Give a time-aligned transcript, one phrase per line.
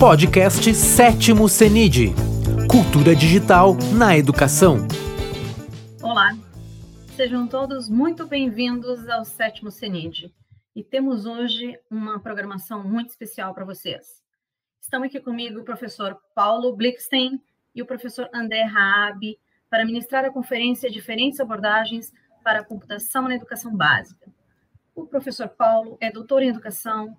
[0.00, 2.14] Podcast Sétimo CENID
[2.70, 4.78] Cultura Digital na Educação.
[6.02, 6.30] Olá,
[7.14, 10.32] sejam todos muito bem-vindos ao Sétimo CENID.
[10.74, 14.22] E temos hoje uma programação muito especial para vocês.
[14.80, 17.38] Estão aqui comigo o professor Paulo Blickstein
[17.74, 19.38] e o professor André Raab
[19.68, 22.10] para ministrar a conferência Diferentes Abordagens
[22.42, 24.32] para a Computação na Educação Básica.
[24.94, 27.14] O professor Paulo é doutor em Educação,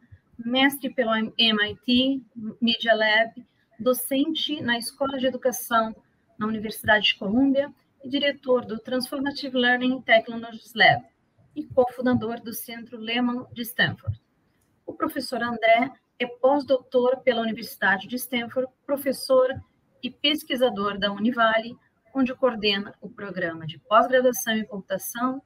[0.45, 2.23] mestre pelo MIT
[2.61, 3.45] Media Lab,
[3.79, 5.95] docente na Escola de Educação
[6.37, 11.05] na Universidade de Colômbia e diretor do Transformative Learning Technologies Lab
[11.55, 14.19] e cofundador do Centro Lehman de Stanford.
[14.85, 19.49] O professor André é pós-doutor pela Universidade de Stanford, professor
[20.01, 21.77] e pesquisador da Univale,
[22.13, 25.41] onde coordena o programa de pós-graduação em computação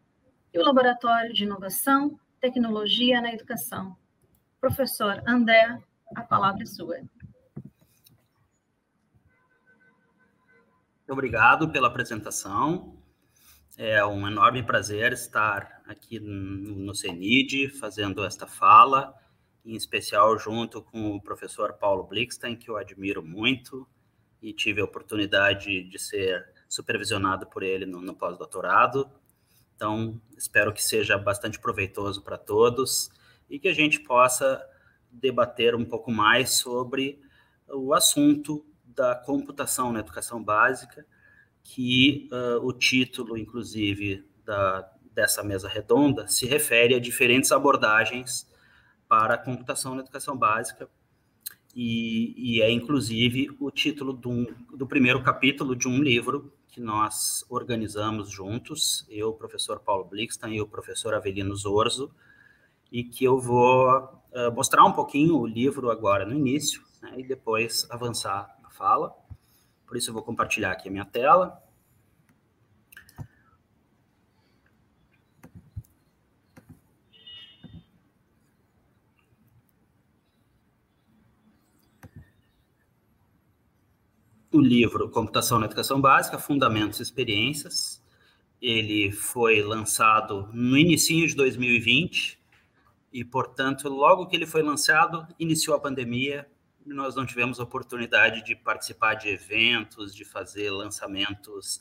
[0.54, 3.96] e o Laboratório de Inovação, Tecnologia na Educação.
[4.66, 5.80] Professor André,
[6.16, 6.98] a palavra é sua.
[11.08, 12.98] Obrigado pela apresentação.
[13.78, 19.14] É um enorme prazer estar aqui no CENID fazendo esta fala,
[19.64, 23.88] em especial junto com o professor Paulo Blickstein, que eu admiro muito
[24.42, 29.08] e tive a oportunidade de ser supervisionado por ele no, no pós-doutorado.
[29.76, 33.12] Então, espero que seja bastante proveitoso para todos
[33.50, 34.62] e que a gente possa
[35.12, 37.20] debater um pouco mais sobre
[37.68, 41.06] o assunto da computação na educação básica,
[41.64, 48.50] que uh, o título, inclusive, da, dessa mesa redonda se refere a diferentes abordagens
[49.08, 50.90] para a computação na educação básica,
[51.76, 57.46] e, e é, inclusive, o título do, do primeiro capítulo de um livro que nós
[57.50, 62.14] organizamos juntos, eu, o professor Paulo Blixton e o professor Avelino Zorzo,
[62.96, 67.24] e que eu vou uh, mostrar um pouquinho o livro agora no início, né, e
[67.24, 69.14] depois avançar na fala.
[69.86, 71.62] Por isso eu vou compartilhar aqui a minha tela.
[84.54, 88.02] o livro Computação na Educação Básica, Fundamentos e Experiências.
[88.62, 92.45] Ele foi lançado no início de 2020
[93.16, 96.46] e, portanto, logo que ele foi lançado, iniciou a pandemia.
[96.86, 101.80] Nós não tivemos oportunidade de participar de eventos, de fazer lançamentos,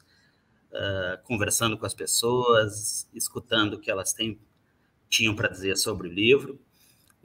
[0.70, 4.38] uh, conversando com as pessoas, escutando o que elas têm,
[5.08, 6.56] tinham para dizer sobre o livro.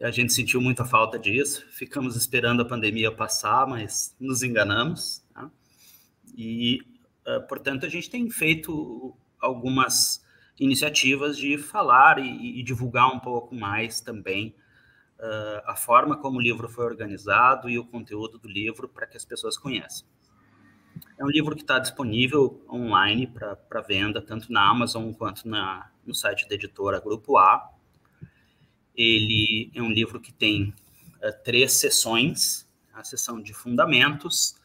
[0.02, 1.64] A gente sentiu muita falta disso.
[1.70, 5.24] Ficamos esperando a pandemia passar, mas nos enganamos.
[6.36, 6.81] E,
[7.28, 10.26] uh, portanto, a gente tem feito algumas
[10.59, 14.56] iniciativas de falar e, e divulgar um pouco mais também
[15.20, 19.18] uh, a forma como o livro foi organizado e o conteúdo do livro para que
[19.18, 20.08] as pessoas conheçam.
[21.18, 26.14] É um livro que está disponível online para venda, tanto na Amazon quanto na, no
[26.14, 27.72] site da editora Grupo A.
[28.96, 30.74] Ele é um livro que tem
[31.22, 34.56] uh, três sessões: a sessão de fundamentos,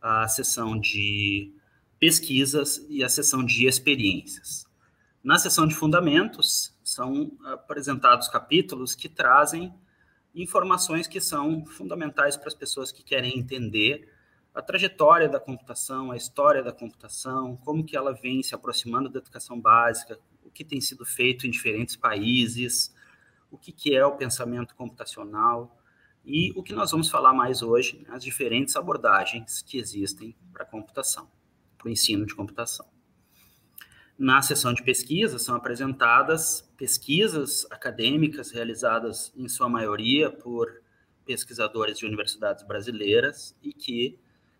[0.00, 1.52] a sessão de
[1.98, 4.69] pesquisas e a sessão de experiências.
[5.22, 9.72] Na sessão de fundamentos, são apresentados capítulos que trazem
[10.34, 14.10] informações que são fundamentais para as pessoas que querem entender
[14.54, 19.18] a trajetória da computação, a história da computação, como que ela vem se aproximando da
[19.18, 22.94] educação básica, o que tem sido feito em diferentes países,
[23.50, 25.76] o que, que é o pensamento computacional,
[26.24, 30.64] e o que nós vamos falar mais hoje, né, as diferentes abordagens que existem para
[30.64, 31.30] a computação,
[31.78, 32.86] para o ensino de computação.
[34.20, 40.82] Na sessão de pesquisa são apresentadas pesquisas acadêmicas realizadas, em sua maioria, por
[41.24, 44.18] pesquisadores de universidades brasileiras e que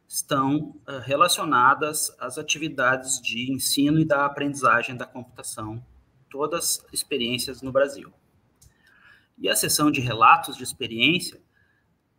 [0.08, 5.84] estão uh, relacionadas às atividades de ensino e da aprendizagem da computação,
[6.30, 8.10] todas experiências no Brasil.
[9.36, 11.38] E a sessão de relatos de experiência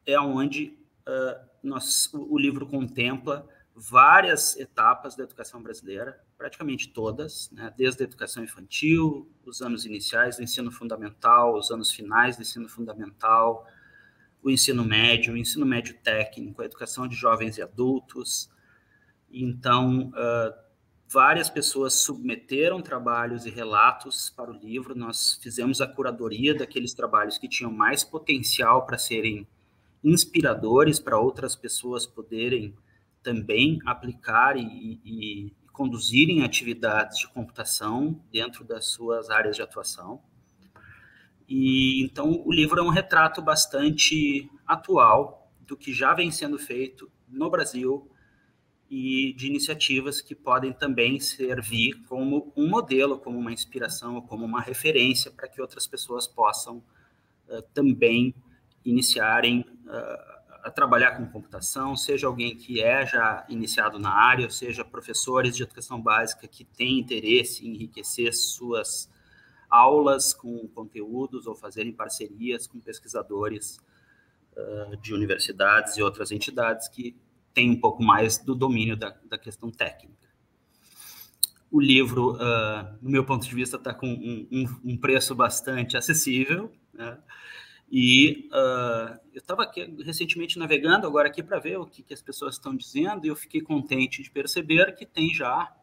[0.06, 0.78] é onde
[1.08, 3.50] uh, nós, o livro contempla
[3.82, 10.38] várias etapas da educação brasileira, praticamente todas, né, desde a educação infantil, os anos iniciais
[10.38, 13.66] do ensino fundamental, os anos finais do ensino fundamental,
[14.44, 18.52] o ensino médio, o ensino médio técnico, a educação de jovens e adultos.
[19.32, 20.54] Então, uh,
[21.08, 24.94] várias pessoas submeteram trabalhos e relatos para o livro.
[24.94, 29.48] Nós fizemos a curadoria daqueles trabalhos que tinham mais potencial para serem
[30.04, 32.76] inspiradores para outras pessoas poderem
[33.24, 40.22] também aplicar e, e, conduzirem atividades de computação dentro das suas áreas de atuação.
[41.48, 47.12] E então o livro é um retrato bastante atual do que já vem sendo feito
[47.28, 48.10] no Brasil
[48.90, 54.62] e de iniciativas que podem também servir como um modelo, como uma inspiração, como uma
[54.62, 56.84] referência para que outras pessoas possam
[57.48, 58.36] uh, também
[58.84, 64.52] iniciarem uh, a trabalhar com computação, seja alguém que é já iniciado na área, ou
[64.52, 69.10] seja professores de educação básica que têm interesse em enriquecer suas
[69.70, 73.80] aulas com conteúdos ou fazerem parcerias com pesquisadores
[74.56, 77.16] uh, de universidades e outras entidades que
[77.54, 80.30] têm um pouco mais do domínio da, da questão técnica.
[81.72, 85.96] O livro, uh, no meu ponto de vista, está com um, um, um, preço bastante
[85.96, 87.18] acessível, né?
[87.94, 89.70] E uh, eu estava
[90.06, 93.36] recentemente navegando agora aqui para ver o que, que, as pessoas estão dizendo e eu
[93.36, 95.76] fiquei contente de perceber que tem já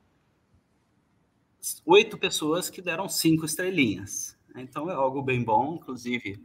[1.84, 4.38] oito pessoas que deram cinco estrelinhas.
[4.56, 5.75] Então é algo bem bom.
[5.75, 6.43] Inclusive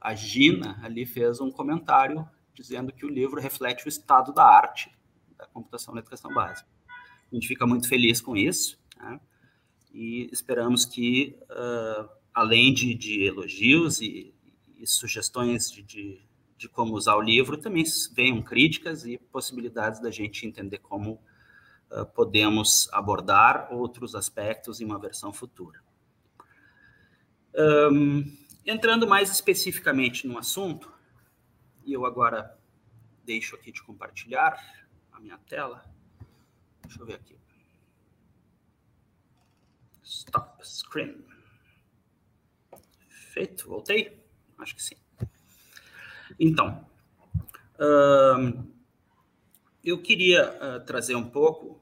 [0.00, 2.24] a Gina ali fez um comentário
[2.54, 4.96] dizendo que o livro reflete o estado da arte
[5.36, 6.68] da computação na educação básica.
[7.32, 9.20] A gente fica muito feliz com isso né?
[9.92, 14.32] e esperamos que, uh, além de, de elogios e
[14.80, 16.22] e sugestões de, de,
[16.56, 21.20] de, como usar o livro, também venham críticas e possibilidades da gente entender como
[21.90, 25.80] uh, podemos abordar outros aspectos em uma versão futura.
[27.54, 30.92] Um, entrando mais especificamente no assunto,
[31.84, 32.58] e eu agora
[33.24, 34.58] deixo aqui de compartilhar
[35.12, 35.84] a minha tela.
[36.82, 37.36] Deixa eu ver aqui.
[40.02, 41.24] Stop screen.
[43.08, 44.19] Feito, voltei?
[44.60, 44.96] Acho que sim.
[46.38, 46.84] Então,
[49.84, 51.80] eu queria uh, trazer um pouco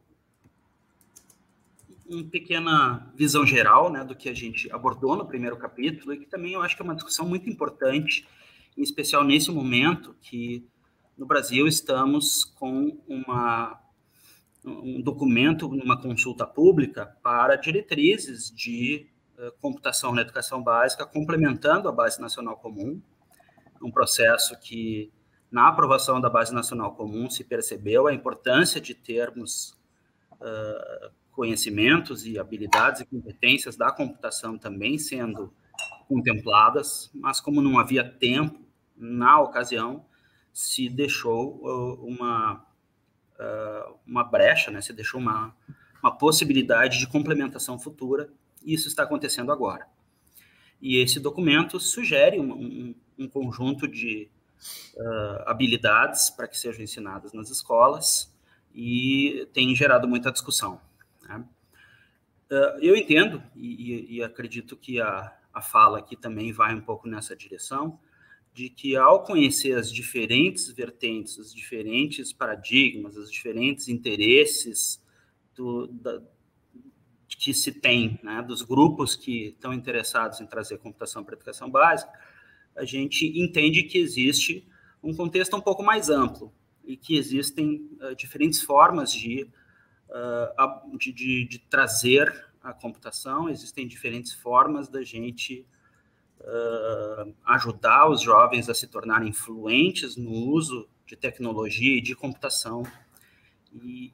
[2.08, 6.26] uma pequena visão geral né, do que a gente abordou no primeiro capítulo e que
[6.26, 8.26] também eu acho que é uma discussão muito importante,
[8.76, 10.66] em especial nesse momento que
[11.18, 13.78] no Brasil estamos com uma,
[14.64, 19.06] um documento, uma consulta pública para diretrizes de
[19.60, 23.00] computação na educação básica, complementando a Base Nacional Comum,
[23.80, 25.12] um processo que,
[25.50, 29.78] na aprovação da Base Nacional Comum, se percebeu a importância de termos
[30.32, 35.52] uh, conhecimentos e habilidades e competências da computação também sendo
[36.08, 38.58] contempladas, mas como não havia tempo
[38.96, 40.04] na ocasião,
[40.52, 42.66] se deixou uh, uma,
[44.04, 44.80] uma brecha, né?
[44.80, 45.54] se deixou uma,
[46.02, 48.28] uma possibilidade de complementação futura
[48.64, 49.86] isso está acontecendo agora.
[50.80, 54.28] E esse documento sugere um, um, um conjunto de
[54.96, 58.32] uh, habilidades para que sejam ensinadas nas escolas
[58.74, 60.80] e tem gerado muita discussão.
[61.22, 61.44] Né?
[62.50, 67.08] Uh, eu entendo e, e, acredito que a, a fala aqui também vai um pouco
[67.08, 67.98] nessa direção,
[68.54, 75.02] de que ao conhecer as diferentes vertentes, os diferentes paradigmas, os diferentes interesses
[75.54, 76.22] do, da,
[77.38, 81.70] que se tem, né, dos grupos que estão interessados em trazer computação para a educação
[81.70, 82.12] básica,
[82.76, 84.66] a gente entende que existe
[85.00, 86.52] um contexto um pouco mais amplo
[86.84, 89.48] e que existem uh, diferentes formas de,
[90.08, 95.64] uh, de, de, de, trazer a computação, existem diferentes formas da gente
[96.40, 102.82] uh, ajudar os jovens a se tornarem fluentes no uso de tecnologia e de computação.
[103.72, 104.12] E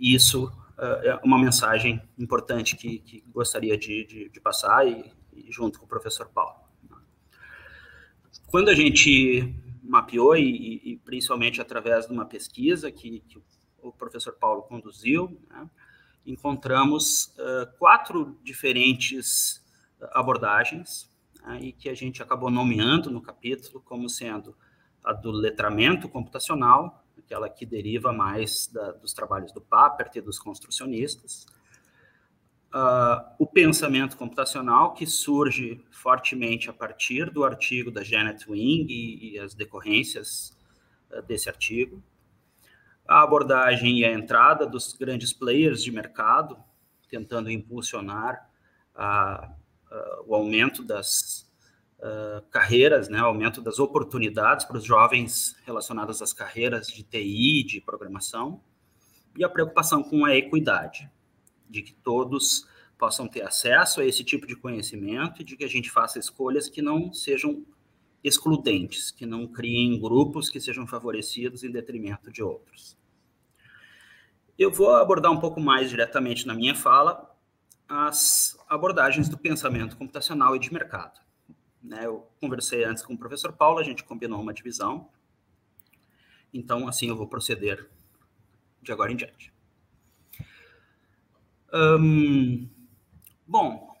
[0.00, 5.78] isso é uma mensagem importante que, que gostaria de, de, de passar e, e, junto
[5.78, 6.66] com o professor Paulo.
[8.46, 13.38] Quando a gente mapeou, e, e principalmente através de uma pesquisa que, que
[13.80, 15.68] o professor Paulo conduziu, né,
[16.26, 19.64] encontramos uh, quatro diferentes
[20.12, 21.10] abordagens
[21.42, 24.56] né, e que a gente acabou nomeando no capítulo como sendo
[25.04, 30.38] a do letramento computacional, aquela que deriva mais da, dos trabalhos do Papert e dos
[30.38, 31.44] construcionistas.
[32.72, 39.32] Uh, o pensamento computacional, que surge fortemente a partir do artigo da Janet Wing e,
[39.32, 40.56] e as decorrências
[41.10, 42.02] uh, desse artigo.
[43.08, 46.58] A abordagem e a entrada dos grandes players de mercado,
[47.08, 48.48] tentando impulsionar
[48.94, 49.50] a,
[49.90, 51.50] a, o aumento das
[51.98, 57.80] uh, carreiras, né, aumento das oportunidades para os jovens relacionadas às carreiras de TI, de
[57.80, 58.60] programação,
[59.36, 61.10] e a preocupação com a equidade,
[61.68, 62.66] de que todos
[62.98, 66.68] possam ter acesso a esse tipo de conhecimento e de que a gente faça escolhas
[66.68, 67.64] que não sejam
[68.24, 72.96] excludentes, que não criem grupos que sejam favorecidos em detrimento de outros.
[74.58, 77.30] Eu vou abordar um pouco mais diretamente na minha fala
[77.88, 81.20] as abordagens do pensamento computacional e de mercado.
[81.86, 82.04] Né?
[82.04, 85.08] Eu conversei antes com o professor Paulo, a gente combinou uma divisão.
[86.52, 87.88] então assim eu vou proceder
[88.82, 89.52] de agora em diante.
[93.46, 93.94] Bom,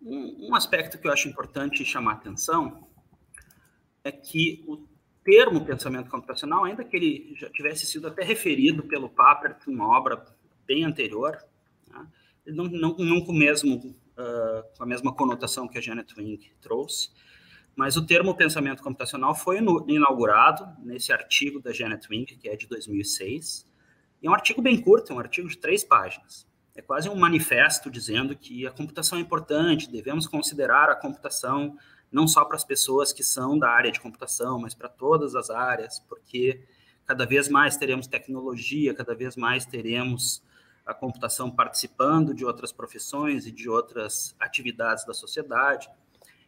[0.00, 2.88] um, um aspecto que eu acho importante chamar atenção
[4.02, 4.86] é que o
[5.24, 9.86] termo pensamento computacional, ainda que ele já tivesse sido até referido pelo Papert em uma
[9.86, 10.24] obra
[10.66, 11.36] bem anterior,
[11.88, 12.06] né,
[12.46, 17.10] não, não, não com, mesmo, uh, com a mesma conotação que a Janet Wing trouxe,
[17.76, 22.66] mas o termo pensamento computacional foi inaugurado nesse artigo da Janet Wing, que é de
[22.66, 23.66] 2006,
[24.20, 26.46] e é um artigo bem curto, é um artigo de três páginas.
[26.74, 31.76] É quase um manifesto dizendo que a computação é importante, devemos considerar a computação
[32.10, 35.50] não só para as pessoas que são da área de computação, mas para todas as
[35.50, 36.64] áreas, porque
[37.04, 40.42] cada vez mais teremos tecnologia, cada vez mais teremos
[40.88, 45.86] a computação participando de outras profissões e de outras atividades da sociedade,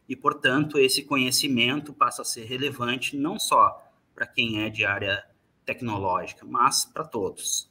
[0.08, 5.22] e, portanto, esse conhecimento passa a ser relevante não só para quem é de área
[5.66, 7.70] tecnológica, mas para todos.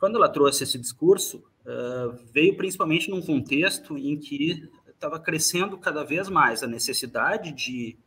[0.00, 6.02] Quando ela trouxe esse discurso, uh, veio principalmente num contexto em que estava crescendo cada
[6.02, 7.98] vez mais a necessidade de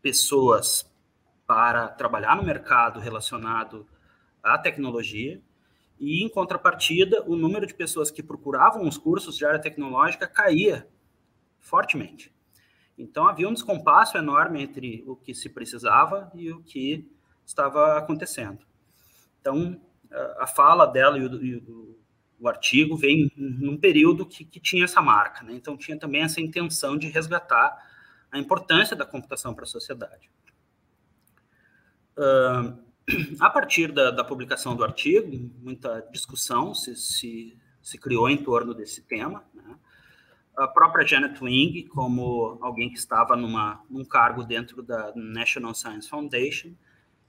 [0.00, 0.90] pessoas
[1.46, 3.86] para trabalhar no mercado relacionado
[4.42, 5.40] à tecnologia,
[5.98, 10.88] e, em contrapartida, o número de pessoas que procuravam os cursos de área tecnológica caía
[11.58, 12.32] fortemente.
[12.96, 17.10] Então, havia um descompasso enorme entre o que se precisava e o que
[17.44, 18.58] estava acontecendo.
[19.40, 19.80] Então,
[20.38, 21.98] a fala dela e o, e o
[22.40, 25.54] o artigo vem num período que, que tinha essa marca, né?
[25.54, 27.76] então tinha também essa intenção de resgatar
[28.30, 30.30] a importância da computação para a sociedade.
[32.16, 32.78] Uh,
[33.40, 38.74] a partir da, da, publicação do artigo, muita discussão se, se, se criou em torno
[38.74, 39.44] desse tema.
[39.54, 39.76] Né?
[40.56, 46.08] A própria Janet Wing, como alguém que estava numa, num cargo dentro da National Science
[46.08, 46.72] Foundation,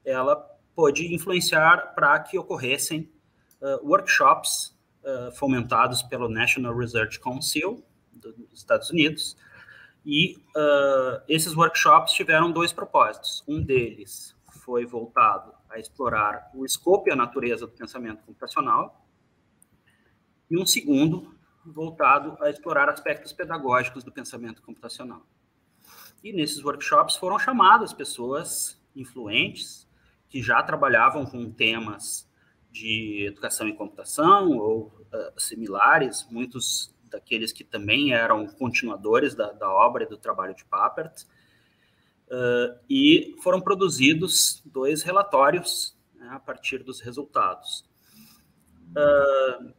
[0.04, 0.36] ela
[0.76, 3.10] pôde influenciar para que ocorressem
[3.62, 9.38] uh, workshops uh, fomentados pelo National Research Council dos Estados Unidos.
[10.06, 13.44] E uh, esses workshops tiveram dois propósitos.
[13.48, 19.06] Um deles foi voltado a explorar o escopo e a natureza do pensamento computacional,
[20.50, 21.36] e um segundo
[21.66, 25.26] voltado a explorar aspectos pedagógicos do pensamento computacional.
[26.24, 29.88] E nesses workshops foram chamadas pessoas influentes
[30.28, 32.30] que já trabalhavam com temas
[32.72, 39.70] de educação e computação ou uh, similares, muitos daqueles que também eram continuadores da, da
[39.70, 41.26] obra e do trabalho de Papert,
[42.30, 47.86] uh, e foram produzidos dois relatórios né, a partir dos resultados.
[48.92, 49.74] Uh,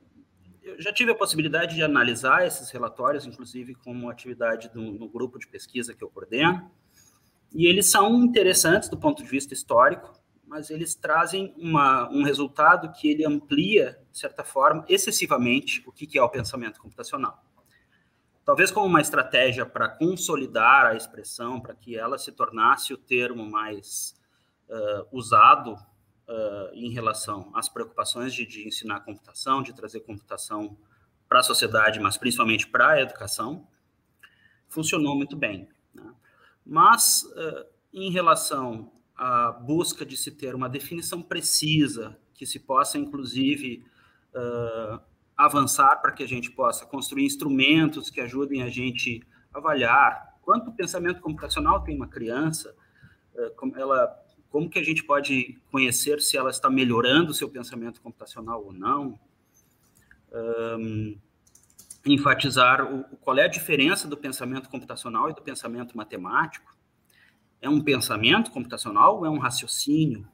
[0.63, 5.39] eu já tive a possibilidade de analisar esses relatórios, inclusive como atividade do, no grupo
[5.39, 6.71] de pesquisa que eu coordeno,
[7.53, 10.13] e eles são interessantes do ponto de vista histórico,
[10.47, 16.07] mas eles trazem uma, um resultado que ele amplia, de certa forma, excessivamente o que,
[16.07, 17.45] que é o pensamento computacional.
[18.51, 23.49] Talvez como uma estratégia para consolidar a expressão, para que ela se tornasse o termo
[23.49, 24.21] mais
[24.69, 30.77] uh, usado uh, em relação às preocupações de, de ensinar computação, de trazer computação
[31.29, 33.69] para a sociedade, mas principalmente para a educação,
[34.69, 35.69] funcionou muito bem.
[35.95, 36.13] Né?
[36.67, 42.99] Mas, uh, em relação a busca de se ter uma definição precisa, que se possa,
[42.99, 43.87] inclusive,
[44.35, 45.01] uh,
[45.45, 51.21] avançar para que a gente possa construir instrumentos que ajudem a gente avaliar quanto pensamento
[51.21, 52.75] computacional tem uma criança,
[53.35, 54.13] uh, como, ela,
[54.51, 58.73] como que a gente pode conhecer se ela está melhorando o seu pensamento computacional ou
[58.73, 59.19] não,
[60.33, 61.17] um,
[62.05, 66.75] enfatizar o, qual é a diferença do pensamento computacional e do pensamento matemático,
[67.61, 70.27] é um pensamento computacional ou é um raciocínio?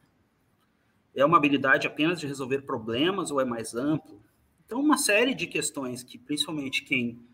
[1.15, 4.23] É uma habilidade apenas de resolver problemas ou é mais amplo?
[4.67, 7.25] Então, uma série de questões que, principalmente, quem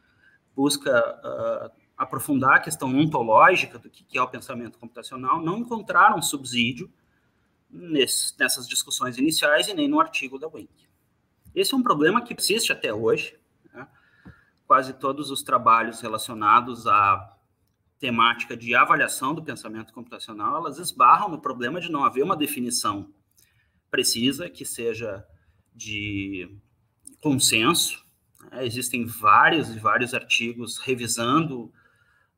[0.54, 6.92] busca uh, aprofundar a questão ontológica do que é o pensamento computacional, não encontraram subsídio
[7.70, 10.88] nesse, nessas discussões iniciais e nem no artigo da Wink.
[11.54, 13.38] Esse é um problema que persiste até hoje.
[13.72, 13.88] Né?
[14.66, 17.36] Quase todos os trabalhos relacionados a
[17.98, 23.12] temática de avaliação do pensamento computacional, elas esbarram no problema de não haver uma definição
[23.92, 25.22] precisa que seja
[25.74, 26.48] de
[27.22, 28.04] consenso.
[28.50, 28.66] Né?
[28.66, 31.72] Existem vários e vários artigos revisando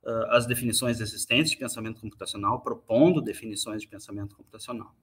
[0.04, 4.94] uh, as definições existentes de pensamento computacional, propondo definições de pensamento computacional.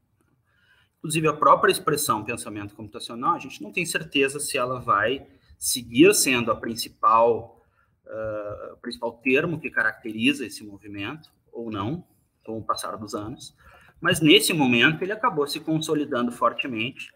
[1.00, 6.13] Inclusive, a própria expressão pensamento computacional, a gente não tem certeza se ela vai seguir
[6.13, 7.61] sendo a principal
[8.05, 12.05] uh, principal termo que caracteriza esse movimento, ou não,
[12.45, 13.55] com o passar dos anos,
[14.00, 17.11] Mas nesse momento ele acabou se consolidando fortemente.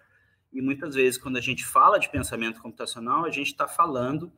[0.55, 4.31] E muitas vezes, quando a gente fala de pensamento computacional, a gente está falando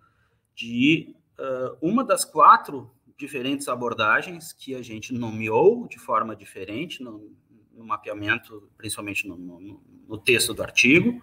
[0.55, 7.31] de uh, uma das quatro diferentes abordagens que a gente nomeou de forma diferente no,
[7.71, 11.21] no mapeamento, principalmente no, no, no texto do artigo,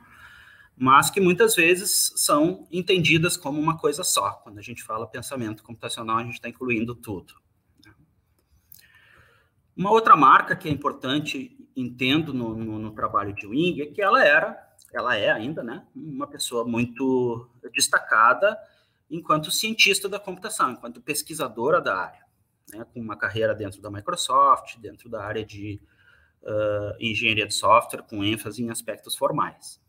[0.77, 4.31] mas que muitas vezes são entendidas como uma coisa só.
[4.45, 7.35] Quando a gente fala pensamento computacional, a gente está incluindo tudo.
[9.77, 14.01] Uma outra marca que é importante, entendo, no, no, no, trabalho de Wing, é que
[14.01, 14.64] ela era,
[14.95, 18.57] ela é ainda, né, uma pessoa muito destacada
[19.11, 22.25] enquanto cientista da computação, enquanto pesquisadora da área,
[22.71, 25.81] né, com uma carreira dentro da Microsoft, dentro da área de
[26.43, 29.83] uh, engenharia de software, com ênfase em aspectos formais.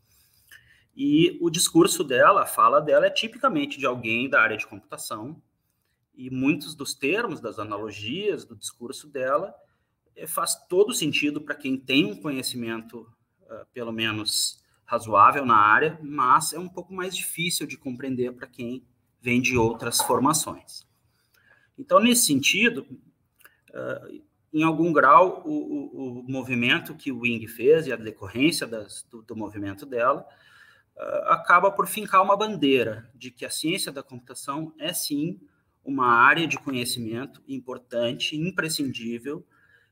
[0.94, 5.40] E o discurso dela, a fala dela é tipicamente de alguém da área de computação,
[6.14, 9.54] e muitos dos termos, das analogias do discurso dela,
[10.16, 13.00] é, faz todo sentido para quem tem um conhecimento,
[13.42, 18.46] uh, pelo menos razoável na área, mas é um pouco mais difícil de compreender para
[18.46, 18.84] quem
[19.20, 20.86] vem de outras formações.
[21.76, 22.86] Então, nesse sentido,
[23.70, 28.66] uh, em algum grau, o, o, o, movimento que o Wing fez e a decorrência
[28.66, 30.26] das, do, do movimento dela
[30.96, 35.40] uh, acaba por fincar uma bandeira de que a ciência da computação é sim
[35.84, 39.44] uma área de conhecimento importante, imprescindível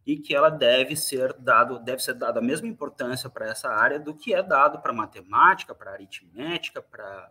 [0.07, 3.99] e que ela deve ser dado, deve ser dada a mesma importância para essa área
[3.99, 7.31] do que é dado para matemática, para aritmética, para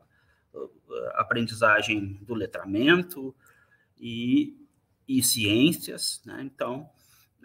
[0.54, 0.70] uh,
[1.16, 3.36] aprendizagem do letramento
[4.00, 4.58] e,
[5.08, 6.42] e ciências, né?
[6.42, 6.90] Então,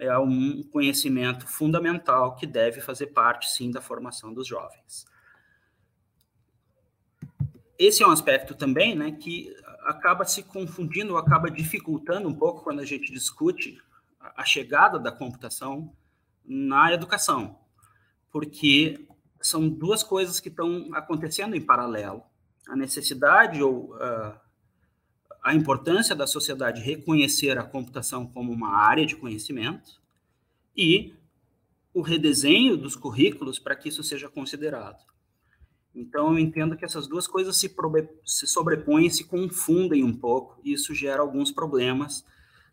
[0.00, 5.06] é um conhecimento fundamental que deve fazer parte, sim, da formação dos jovens
[7.78, 9.54] esse é um aspecto também, né, que
[9.84, 13.80] acaba se confundindo, acaba dificultando um pouco quando a gente discute
[14.20, 15.92] a chegada da computação
[16.44, 17.58] na educação,
[18.30, 19.06] porque
[19.40, 22.22] são duas coisas que estão acontecendo em paralelo.
[22.68, 24.34] A necessidade ou uh,
[25.42, 30.00] a importância da sociedade reconhecer a computação como uma área de conhecimento
[30.76, 31.14] e
[31.94, 35.02] o redesenho dos currículos para que isso seja considerado.
[35.94, 37.74] Então, eu entendo que essas duas coisas se,
[38.46, 42.24] sobrepõem, se confundem um pouco, e isso gera alguns problemas,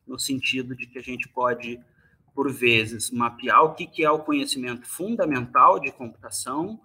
[0.07, 1.79] no sentido de que a gente pode,
[2.33, 6.79] por vezes, mapear o que, que é o conhecimento fundamental de computação,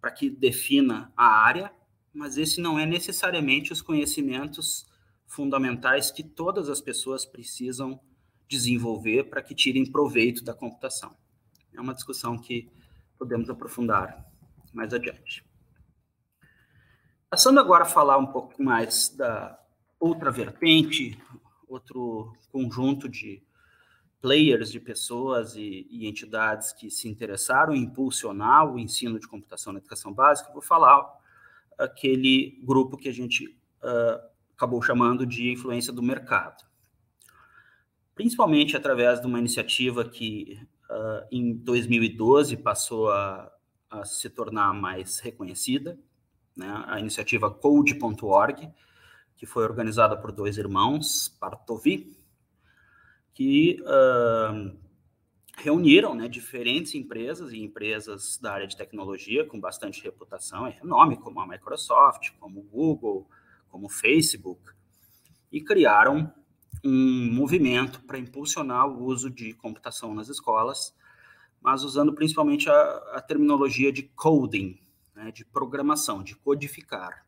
[0.00, 1.72] para que defina a área,
[2.12, 4.86] mas esse não é necessariamente os conhecimentos
[5.26, 8.00] fundamentais que todas as pessoas precisam
[8.48, 11.16] desenvolver para que tirem proveito da computação.
[11.72, 12.68] É uma discussão que
[13.18, 14.26] podemos aprofundar
[14.74, 15.44] mais adiante.
[17.30, 19.58] Passando agora a falar um pouco mais da
[19.98, 21.18] outra vertente,
[21.72, 23.42] outro conjunto de
[24.20, 29.72] players, de pessoas e, e, entidades que se interessaram em impulsionar o ensino de computação
[29.72, 31.04] na educação básica, vou falar
[31.76, 33.48] aquele grupo que a gente
[33.82, 36.64] uh, acabou chamando de influência do mercado.
[38.14, 43.52] Principalmente através de uma iniciativa que uh, em 2012 passou a,
[43.90, 45.98] a se tornar mais reconhecida,
[46.56, 48.70] né, a iniciativa Code.org,
[49.42, 52.16] que foi organizada por dois irmãos, Partovi,
[53.34, 54.78] que uh,
[55.58, 61.16] reuniram né, diferentes empresas e empresas da área de tecnologia com bastante reputação e renome,
[61.16, 63.28] como a Microsoft, como o Google,
[63.68, 64.62] como o Facebook,
[65.50, 66.32] e criaram
[66.84, 70.94] um movimento para impulsionar o uso de computação nas escolas,
[71.60, 72.74] mas usando principalmente a,
[73.14, 74.78] a terminologia de coding,
[75.16, 77.26] né, de programação, de codificar.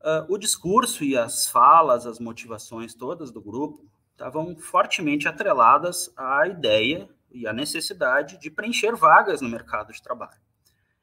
[0.00, 6.46] Uh, o discurso e as falas, as motivações todas do grupo estavam fortemente atreladas à
[6.46, 10.40] ideia e à necessidade de preencher vagas no mercado de trabalho.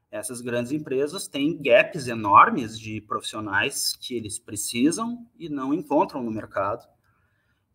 [0.09, 6.31] Essas grandes empresas têm gaps enormes de profissionais que eles precisam e não encontram no
[6.31, 6.87] mercado.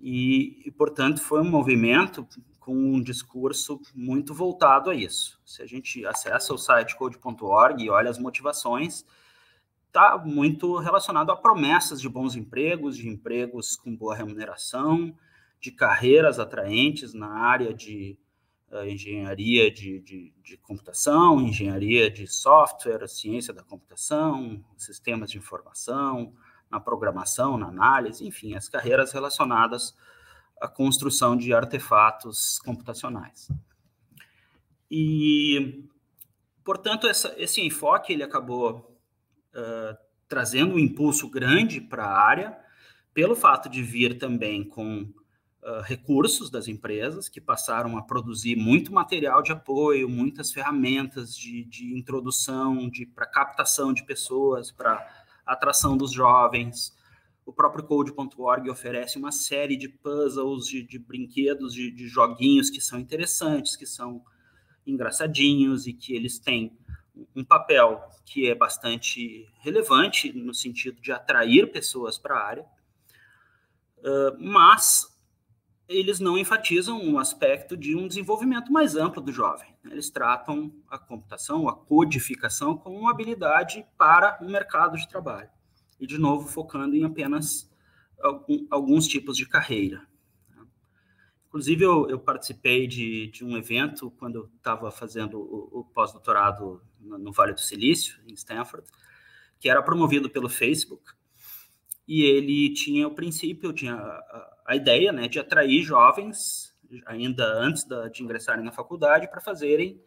[0.01, 2.27] E, e portanto, foi um movimento
[2.59, 5.39] com um discurso muito voltado a isso.
[5.45, 9.05] Se a gente acessa o site code.org e olha as motivações,
[9.91, 15.13] está muito relacionado a promessas de bons empregos, de empregos com boa remuneração,
[15.61, 18.17] de carreiras atraentes na área de
[18.71, 26.33] uh, engenharia de, de, de, computação, engenharia de software, ciência da computação, sistemas de informação,
[26.71, 29.95] na programação, na análise, enfim, as carreiras relacionadas
[30.61, 33.49] a construção de artefatos computacionais.
[34.89, 35.89] E,
[36.63, 38.90] portanto, essa, esse enfoque ele acabou
[40.29, 42.57] trazendo um impulso grande para a área,
[43.13, 48.93] pelo fato de vir também com uh, recursos das empresas, que passaram a produzir muito
[48.93, 55.07] material de apoio, muitas ferramentas de, de introdução, de para captação de pessoas, para
[55.45, 56.97] atração dos jovens.
[57.45, 62.81] O próprio Code.org oferece uma série de puzzles, de, de brinquedos, de, de joguinhos que
[62.81, 64.23] são interessantes, que são
[64.87, 66.79] engraçadinhos e que eles têm
[67.35, 72.67] um papel que é bastante relevante no sentido de atrair pessoas para a área,
[74.39, 75.11] mas
[75.91, 79.75] eles não enfatizam um aspecto de um desenvolvimento mais amplo do jovem.
[79.85, 85.51] Eles tratam a computação, a codificação, como uma habilidade para o mercado de trabalho.
[85.99, 87.69] E, de novo, focando em apenas
[88.71, 90.07] alguns tipos de carreira.
[91.49, 96.81] Inclusive, eu, eu participei de, de, um evento quando eu estava fazendo o, o pós-doutorado
[97.01, 98.87] no, Vale do Silício, em Stanford,
[99.59, 101.13] que era promovido pelo Facebook.
[102.07, 106.75] E ele tinha o princípio, tinha a, a ideia né, de atrair jovens,
[107.07, 110.03] ainda antes da, de ingressarem na faculdade, para fazerem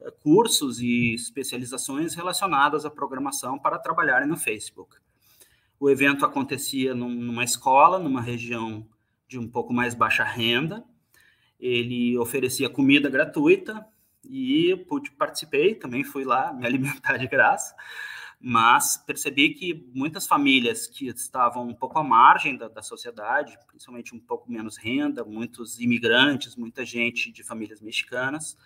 [0.00, 4.96] uh, cursos e especializações relacionadas à programação para trabalharem no Facebook.
[5.78, 8.86] O evento acontecia num, numa escola, numa região
[9.28, 10.84] de um pouco mais baixa renda.
[11.58, 13.86] Ele oferecia comida gratuita
[14.30, 17.74] e pude participei, também fui lá me alimentar de graça,
[18.40, 24.14] mas percebi que muitas famílias que estavam um pouco à margem da, da sociedade, principalmente
[24.14, 28.56] um pouco menos renda, muitos imigrantes, muita gente de famílias mexicanas,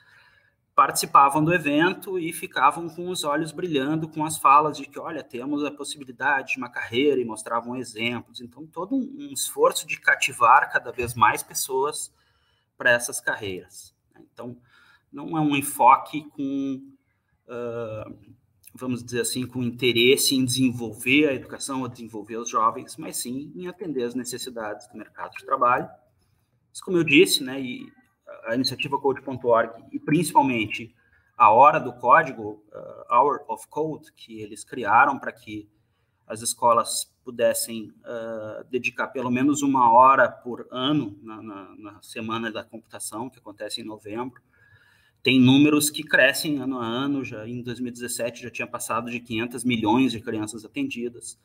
[0.74, 5.22] participavam do evento e ficavam com os olhos brilhando com as falas de que, olha,
[5.22, 8.40] temos a possibilidade de uma carreira e mostravam exemplos.
[8.40, 12.10] Então, todo um, esforço de cativar cada vez mais pessoas
[12.78, 13.94] para essas carreiras.
[14.14, 14.22] Né?
[14.32, 14.56] Então,
[15.12, 16.82] não é um enfoque com,
[17.48, 18.18] uh,
[18.74, 23.52] vamos dizer assim, com interesse em desenvolver a educação ou desenvolver os jovens, mas sim
[23.54, 25.88] em atender as necessidades do mercado de trabalho.
[26.70, 27.90] Mas, como eu disse, né, e
[28.44, 30.94] a iniciativa Code.org e principalmente
[31.36, 35.68] a hora do código, uh, Hour of Code, que eles criaram para que
[36.26, 42.52] as escolas pudessem uh, dedicar pelo menos uma hora por ano na, na, na, semana
[42.52, 44.40] da computação, que acontece em novembro.
[45.22, 49.64] Tem números que crescem ano a ano, já em 2017 já tinha passado de 500
[49.64, 51.38] milhões de crianças atendidas.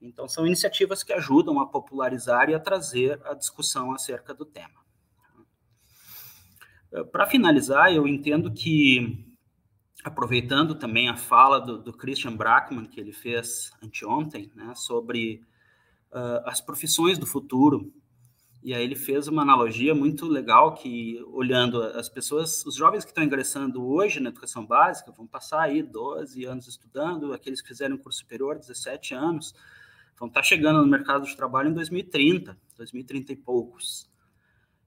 [0.00, 4.80] Então, são iniciativas que ajudam a popularizar e a trazer a discussão acerca do tema.
[6.92, 9.26] Eh, Para finalizar, eu entendo que,
[10.04, 15.42] aproveitando também a fala do, do Christian Brackman, que ele fez anteontem, né, sobre
[16.12, 17.92] uh, as profissões do futuro,
[18.62, 23.10] e aí ele fez uma analogia muito legal que, olhando as pessoas, os jovens que
[23.10, 27.96] estão ingressando hoje na educação básica, vão passar aí 12 anos estudando, aqueles que fizeram
[27.96, 29.54] curso superior, 17 anos,
[30.18, 34.10] vão estar chegando no mercado de trabalho em 2030, 2030 e poucos.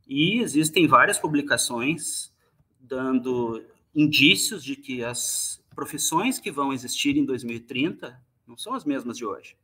[0.07, 2.33] E existem várias publicações
[2.79, 3.63] dando
[3.95, 9.25] indícios de que as profissões que vão existir em 2030 não são as mesmas de
[9.25, 9.55] hoje.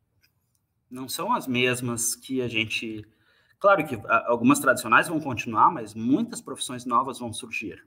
[0.89, 3.05] Não são as mesmas que a gente.
[3.59, 7.85] Claro que algumas tradicionais vão continuar, mas muitas profissões novas vão surgir.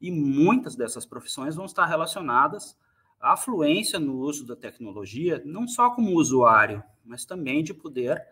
[0.00, 2.76] E muitas dessas profissões vão estar relacionadas
[3.20, 8.24] à fluência no uso da tecnologia, não só como usuário, mas também de poder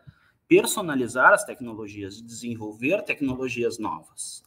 [0.46, 4.44] personalizar as tecnologias, de desenvolver tecnologias novas.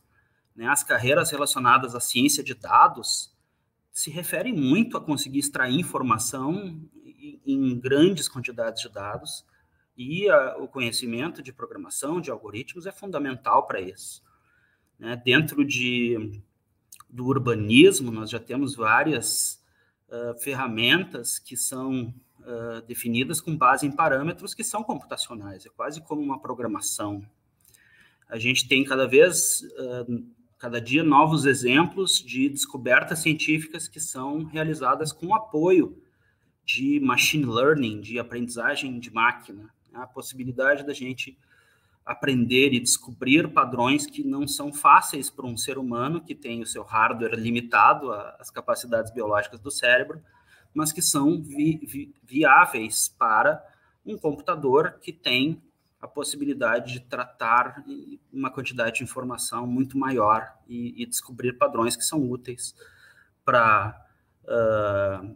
[0.56, 0.68] Né?
[0.68, 3.36] As carreiras relacionadas à ciência de dados
[3.92, 6.80] se referem muito a conseguir extrair informação
[7.46, 9.46] em grandes quantidades de dados
[9.98, 14.24] e a, o conhecimento de programação, de algoritmos, é fundamental para isso.
[15.00, 15.22] Né?
[15.24, 16.42] Dentro de,
[17.10, 19.64] do urbanismo, nós já temos várias
[20.10, 26.02] uh, ferramentas que são uh, definidas com base em parâmetros que são computacionais, é quase
[26.02, 27.26] como uma programação.
[28.28, 30.26] A gente tem cada vez, uh,
[30.58, 36.02] cada dia, novos exemplos de descobertas científicas que são realizadas com apoio
[36.66, 39.75] de machine learning, de aprendizagem de máquina.
[39.96, 41.38] A possibilidade da gente
[42.06, 46.66] aprender e descobrir padrões que não são fáceis para um ser humano que tem o
[46.66, 50.22] seu hardware limitado às capacidades biológicas do cérebro,
[50.74, 53.66] mas que são vi, vi, viáveis para
[54.06, 55.60] um computador que tem
[56.00, 57.84] a possibilidade de tratar
[58.32, 62.76] uma quantidade de informação muito maior e, e descobrir padrões que são úteis
[63.44, 64.06] para
[64.44, 65.36] uh,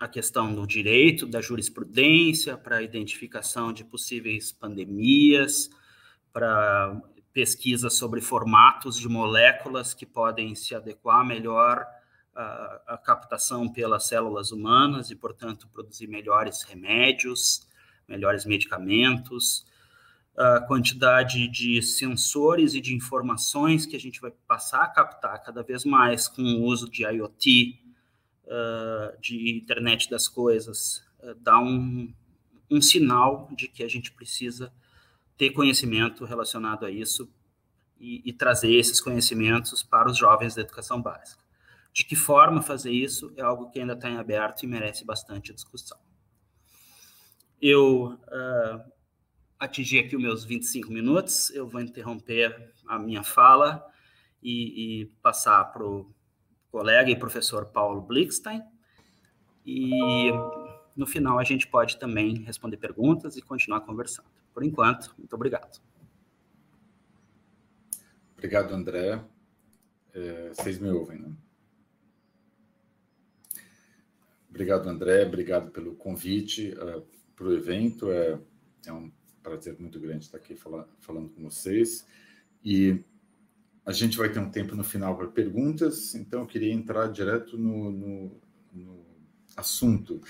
[0.00, 5.68] a questão do direito, da jurisprudência, para a identificação de possíveis pandemias,
[6.32, 6.98] para
[7.34, 11.86] pesquisa sobre formatos de moléculas que podem se adequar melhor
[12.34, 17.68] a, a, captação pelas células humanas e, portanto, produzir melhores remédios,
[18.08, 19.66] melhores medicamentos.
[20.36, 25.62] a quantidade de sensores e de informações que a gente vai passar a captar cada
[25.62, 27.79] vez mais com o uso de IoT,
[28.50, 32.12] uh, de internet das coisas, uh, dá um,
[32.68, 34.72] um sinal de que a gente precisa
[35.38, 37.32] ter conhecimento relacionado a isso
[37.98, 41.42] e, e trazer esses conhecimentos para os jovens da educação básica.
[41.92, 45.52] De que forma fazer isso é algo que ainda está em aberto e merece bastante
[45.52, 45.98] discussão.
[47.60, 48.92] Eu uh,
[49.58, 53.84] atingi aqui os meus 25 minutos, eu vou interromper a minha fala
[54.42, 56.10] e, e passar para o
[56.70, 58.62] colega e professor Paulo Blickstein.
[59.66, 60.30] E
[60.96, 64.28] no final a gente pode também responder perguntas e continuar conversando.
[64.52, 65.80] Por enquanto, muito obrigado.
[68.36, 69.22] Obrigado, André.
[70.14, 71.30] É, vocês me ouvem, né?
[74.48, 75.24] Obrigado, André.
[75.24, 77.06] Obrigado pelo convite uh,
[77.36, 78.10] para o evento.
[78.10, 78.38] É,
[78.86, 82.06] é um prazer muito grande estar aqui fala, falando com vocês.
[82.64, 83.02] E
[83.84, 87.56] a gente vai ter um tempo no final para perguntas, então eu queria entrar direto
[87.56, 88.40] no, no,
[88.72, 89.06] no
[89.56, 90.20] assunto.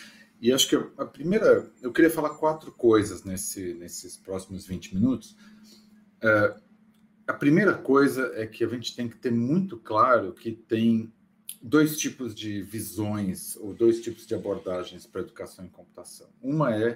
[0.40, 5.36] E acho que a primeira, eu queria falar quatro coisas nesse, nesses próximos 20 minutos.
[6.22, 6.60] Uh,
[7.26, 11.12] a primeira coisa é que a gente tem que ter muito claro que tem
[11.60, 16.28] dois tipos de visões ou dois tipos de abordagens para educação em computação.
[16.40, 16.92] Uma é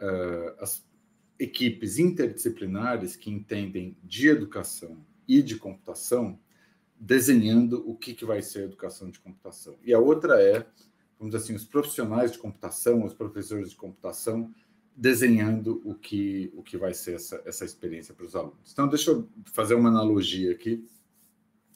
[0.00, 0.84] uh, as
[1.38, 6.38] equipes interdisciplinares que entendem de educação e de computação,
[6.98, 9.76] desenhando o que, que vai ser a educação de computação.
[9.82, 10.66] E a outra é,
[11.18, 14.52] vamos dizer assim, os profissionais de computação, os professores de computação,
[14.96, 18.72] desenhando o que, o que vai ser essa, essa experiência para os alunos.
[18.72, 20.86] Então, deixa eu fazer uma analogia aqui.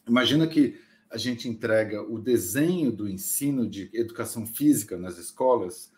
[0.06, 0.78] Imagina que
[1.10, 5.92] a gente entrega o desenho do ensino de educação física nas escolas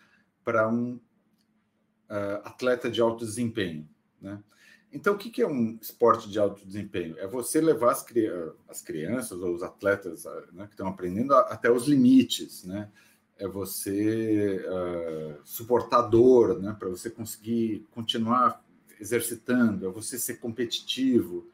[0.45, 3.89] para um uh, atleta de alto desempenho.
[4.21, 4.43] Né?
[4.93, 7.17] Então, o que é um esporte de alto desempenho?
[7.19, 8.29] É você levar as, cri
[8.69, 12.91] as crianças ou os atletas ah, né, que estão aprendendo até os limites, né?
[13.39, 16.77] É você uh, suportar dor, né?
[16.79, 18.63] Para você conseguir continuar
[19.01, 21.49] exercitando, é você ser competitivo.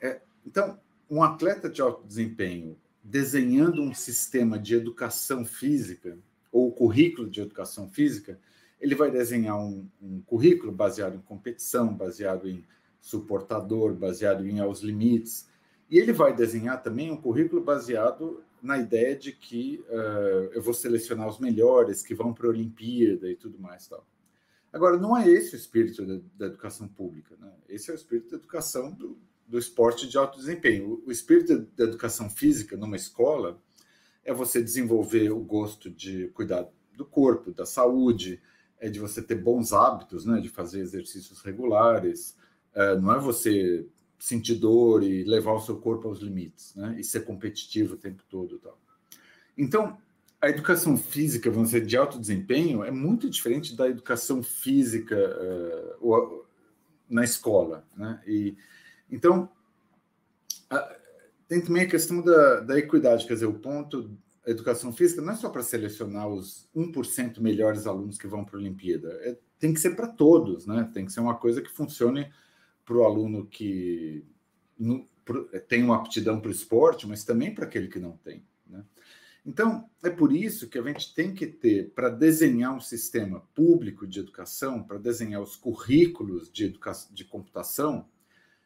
[0.00, 6.18] É, então, um atleta de alto desempenho desenhando um sistema de educação física
[6.50, 8.38] ou currículo de educação física,
[8.82, 12.64] ele vai desenhar um, um currículo baseado em competição, baseado em
[13.00, 15.48] suportador, baseado em aos limites,
[15.88, 20.74] e ele vai desenhar também um currículo baseado na ideia de que uh, eu vou
[20.74, 24.04] selecionar os melhores que vão para a Olimpíada e tudo mais tal.
[24.72, 27.52] Agora, não é esse o espírito da, da educação pública, né?
[27.68, 31.02] Esse é o espírito da educação do, do esporte de alto desempenho.
[31.04, 33.60] O, o espírito da educação física numa escola
[34.24, 38.40] é você desenvolver o gosto de cuidar do corpo, da saúde,
[38.82, 40.40] é de você ter bons hábitos, né?
[40.40, 42.36] De fazer exercícios regulares.
[42.74, 43.86] É, não é você
[44.18, 46.96] sentir dor e levar o seu corpo aos limites, né?
[46.98, 48.76] E ser competitivo o tempo todo, tal.
[49.56, 49.96] Então,
[50.40, 55.16] a educação física, vamos dizer, de alto desempenho, é muito diferente da educação física
[56.00, 56.44] uh,
[57.08, 58.20] na escola, né?
[58.26, 58.56] E
[59.08, 59.48] então
[60.68, 60.96] a,
[61.46, 64.10] tem também a questão da, da equidade, quer dizer, o ponto
[64.46, 68.60] educação física não é só para selecionar os 1% melhores alunos que vão para a
[68.60, 70.90] Olimpíada, é, tem que ser para todos, né?
[70.92, 72.32] Tem que ser uma coisa que funcione
[72.84, 74.24] para o aluno que
[74.78, 78.44] no, pro, tem uma aptidão para o esporte, mas também para aquele que não tem.
[78.66, 78.84] Né?
[79.44, 84.06] Então, é por isso que a gente tem que ter, para desenhar um sistema público
[84.06, 88.08] de educação, para desenhar os currículos de, educação, de computação,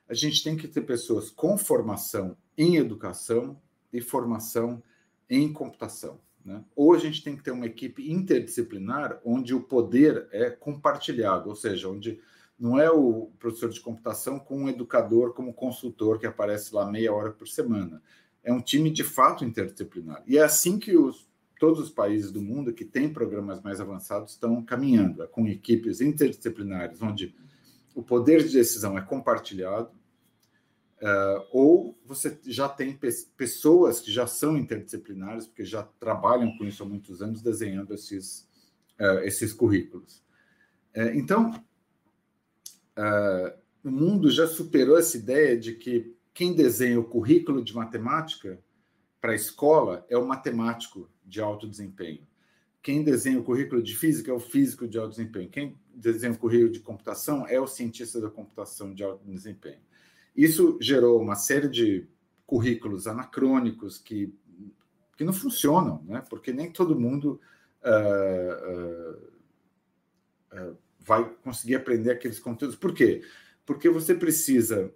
[0.08, 3.60] a gente tem que ter pessoas com formação em educação
[3.92, 4.82] e formação em
[5.52, 6.20] computação.
[6.44, 6.62] Né?
[6.76, 11.56] Ou a gente tem que ter uma equipe interdisciplinar onde o poder é compartilhado, ou
[11.56, 12.20] seja, onde
[12.58, 17.12] não é o professor de computação com um educador como consultor que aparece lá meia
[17.12, 18.00] hora por semana.
[18.42, 20.22] É um time de fato interdisciplinar.
[20.26, 24.32] E é assim que os, todos os países do mundo que têm programas mais avançados
[24.32, 27.34] estão caminhando, é com equipes interdisciplinares, onde
[27.94, 29.90] o poder de decisão é compartilhado,
[31.02, 36.64] Uh, ou você já tem pe pessoas que já são interdisciplinares, porque já trabalham com
[36.64, 38.48] isso há muitos anos, desenhando esses,
[38.98, 40.24] uh, esses currículos.
[40.96, 41.52] Uh, então,
[43.84, 48.58] o mundo já superou essa ideia de que quem desenha o currículo de matemática
[49.20, 52.26] para a escola é o matemático de alto desempenho.
[52.82, 55.50] Quem desenha o currículo de física é o físico de alto desempenho.
[55.50, 59.80] Quem desenha o currículo de computação é o cientista da computação de alto desempenho.
[60.36, 62.06] Isso gerou uma série de
[62.46, 64.32] currículos anacrônicos que,
[65.16, 66.22] que não funcionam, né?
[66.28, 67.40] porque nem todo mundo
[67.82, 69.16] uh,
[70.52, 72.76] uh, uh, vai conseguir aprender aqueles conteúdos.
[72.76, 73.22] Por quê?
[73.64, 74.92] Porque você precisa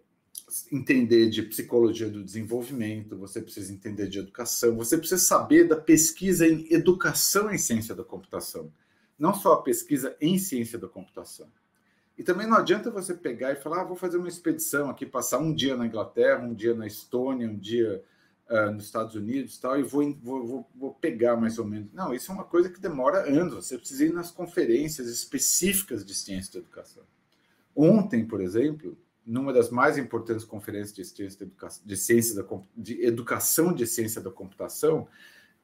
[0.71, 6.47] entender de psicologia do desenvolvimento, você precisa entender de educação, você precisa saber da pesquisa
[6.47, 8.73] em educação em ciência da computação,
[9.19, 11.51] não só a pesquisa em ciência da computação.
[12.21, 15.39] E também não adianta você pegar e falar, ah, vou fazer uma expedição aqui, passar
[15.39, 18.05] um dia na Inglaterra, um dia na Estônia, um dia
[18.51, 21.91] uh, nos Estados Unidos tal, e vou, vou, vou, pegar mais ou menos.
[21.95, 23.55] Não, isso é uma coisa que demora anos.
[23.55, 27.05] Você precisa ir nas conferências específicas de ciência da educação.
[27.75, 32.61] Ontem, por exemplo, numa das mais importantes conferências de ciência, de educação, de, ciência da,
[32.77, 35.09] de educação de ciência da computação,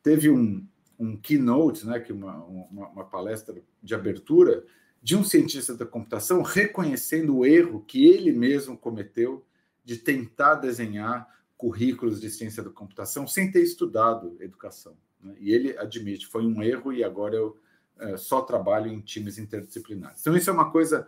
[0.03, 0.67] teve um,
[0.99, 4.65] um keynote, né, que uma, uma, uma, palestra de abertura
[5.07, 9.47] de um cientista da computação reconhecendo o erro que ele mesmo cometeu
[9.85, 14.97] de tentar desenhar currículos de ciência da computação sem ter estudado educação.
[15.23, 15.37] Né?
[15.39, 17.57] E ele admite, foi um erro e agora eu
[18.01, 20.21] é, só trabalho em times interdisciplinares.
[20.23, 21.07] Então, isso é uma coisa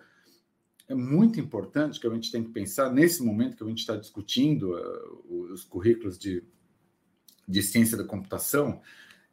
[0.87, 3.96] é muito importante que a gente tem que pensar nesse momento que a gente está
[3.96, 6.44] discutindo uh, os currículos de,
[7.48, 8.80] de ciência da computação,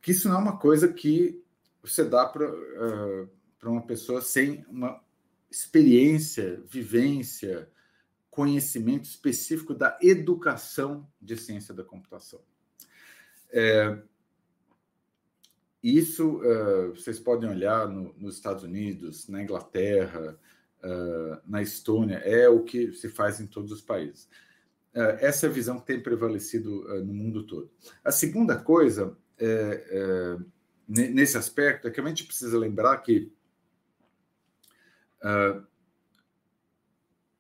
[0.02, 1.40] que isso não é uma coisa que
[1.84, 3.30] você dá para uh,
[3.70, 5.04] uma pessoa sem uma
[5.50, 7.70] experiência, vivência,
[8.30, 12.42] conhecimento específico da educação de ciência da computação.
[13.50, 13.98] É,
[15.82, 20.38] isso uh, vocês podem olhar no, nos Estados Unidos, na Inglaterra,
[20.84, 24.28] uh, na Estônia, é o que se faz em todos os países.
[24.96, 27.70] Uh, essa visão tem prevalecido no mundo todo.
[28.04, 30.38] A segunda coisa, é, é,
[30.88, 33.32] nesse aspecto, é que a gente precisa lembrar que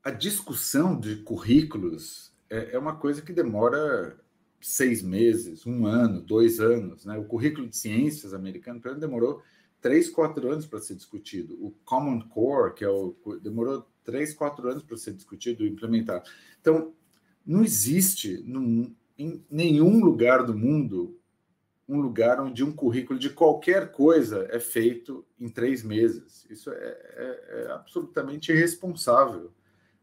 [0.03, 4.19] a discussão de currículos é, é, uma coisa que demora
[4.61, 7.05] seis meses, um ano, dois anos.
[7.05, 7.17] Né?
[7.17, 9.41] O currículo de ciências americano, exemplo, demorou
[9.81, 11.55] três, quatro anos para ser discutido.
[11.63, 16.29] O Common Core, que é o, demorou três, quatro anos para ser discutido e implementado.
[16.59, 16.93] Então,
[17.45, 21.19] não existe num, em nenhum lugar do mundo
[21.87, 26.45] um lugar onde um currículo de qualquer coisa é feito em três meses.
[26.49, 29.51] Isso é, é, é absolutamente irresponsável.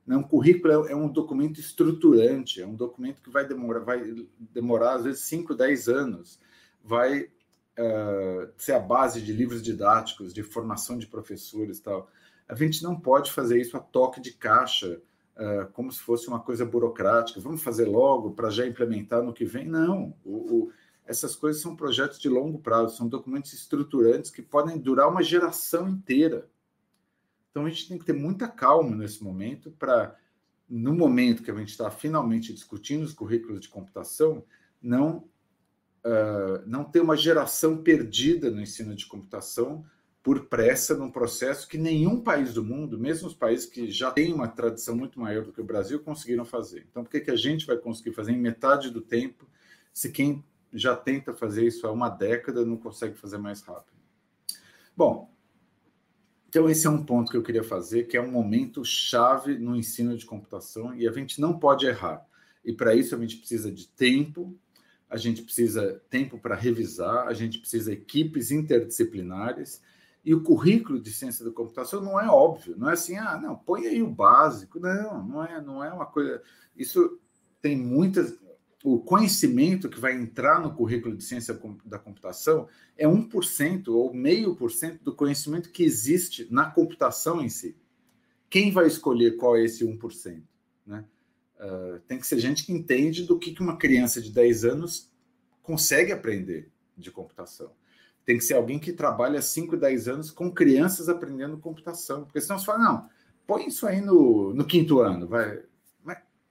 [0.07, 0.17] Né?
[0.17, 4.95] Um currículo é, é, um documento estruturante, é um documento que vai demorar, vai demorar
[4.95, 6.41] às vezes 5, 10 anos,
[6.85, 12.09] vai uh, ser a base de livros didáticos, de formação de professores tal.
[12.49, 15.01] A gente não pode fazer isso a toque de caixa,
[15.37, 17.41] uh, como se fosse uma coisa burocrática.
[17.41, 19.67] Vamos fazer logo para já implementar no que vem?
[19.67, 20.15] Não.
[20.25, 20.73] O, o,
[21.07, 25.89] essas coisas são projetos de longo prazo, são documentos estruturantes que podem durar uma geração
[25.89, 26.49] inteira.
[27.51, 30.17] Então a gente tem que ter muita calma nesse momento para,
[30.69, 34.45] no momento que a gente está finalmente discutindo os currículos de computação,
[34.81, 35.29] não,
[36.05, 39.85] uh, não ter uma geração perdida no ensino de computação
[40.23, 44.33] por pressa num processo que nenhum país do mundo, mesmo os países que já têm
[44.33, 46.87] uma tradição muito maior do que o Brasil, conseguiram fazer.
[46.89, 49.49] Então, por que, que a gente vai conseguir fazer em metade do tempo
[49.93, 54.01] se quem já tenta fazer isso há uma década não consegue fazer mais rápido?
[54.97, 55.33] Bom,
[56.49, 59.75] então, esse é um ponto que eu queria fazer, que é um momento chave no
[59.75, 62.27] ensino de computação e a gente não pode errar.
[62.63, 64.55] E para isso a gente precisa de tempo,
[65.09, 69.83] a gente precisa tempo para revisar, a gente precisa equipes interdisciplinares
[70.23, 73.57] e o currículo de ciência da computação não é óbvio, não é assim, ah, não,
[73.57, 76.43] põe aí o básico, não, não é, não é uma coisa.
[76.77, 77.19] Isso
[77.63, 78.39] tem muitas,
[78.85, 84.57] o conhecimento que vai entrar no currículo de ciência da computação é 1% ou meio
[84.57, 87.77] por cento do conhecimento que existe na computação em si.
[88.51, 90.43] Quem vai escolher qual é esse 1%?
[90.87, 91.05] Né?
[91.61, 95.11] Uh, tem que ser gente que entende do que uma criança de 10 anos
[95.63, 97.71] consegue aprender de computação.
[98.25, 102.25] Tem que ser alguém que trabalha 5, 10 anos com crianças aprendendo computação.
[102.25, 103.09] Porque senão você fala, não,
[103.47, 105.63] põe isso aí no, no quinto ano, vai,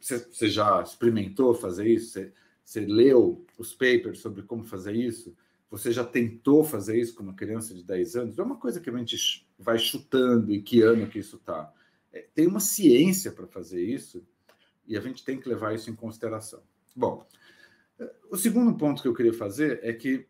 [0.02, 2.20] você, já experimentou fazer isso?
[2.64, 5.36] Você, leu os papers sobre como fazer isso?
[5.70, 8.38] Você já tentou fazer isso com uma criança de 10 anos?
[8.38, 11.72] É uma coisa que a gente vai chutando em que ano que isso está.
[12.12, 14.26] É, tem uma ciência para fazer isso
[14.86, 16.62] e a gente tem que levar isso em consideração.
[16.94, 17.26] Bom,
[18.30, 20.28] o segundo ponto que eu queria fazer é que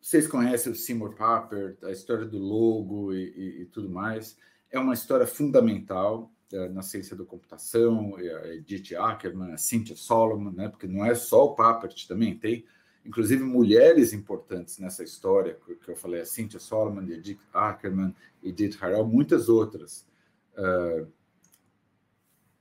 [0.00, 4.36] vocês conhecem o Seymour Papert, a história do logo e, e, e tudo mais.
[4.70, 6.32] É uma história fundamental
[6.72, 10.68] na ciência da computação, a Edith Ackerman, Cynthia Solomon, né?
[10.68, 12.64] porque não é só o Papert, também tem,
[13.04, 19.06] inclusive, mulheres importantes nessa história, que eu falei, a Cynthia Solomon, Edith Ackerman, Edith Harrell,
[19.06, 20.06] muitas outras.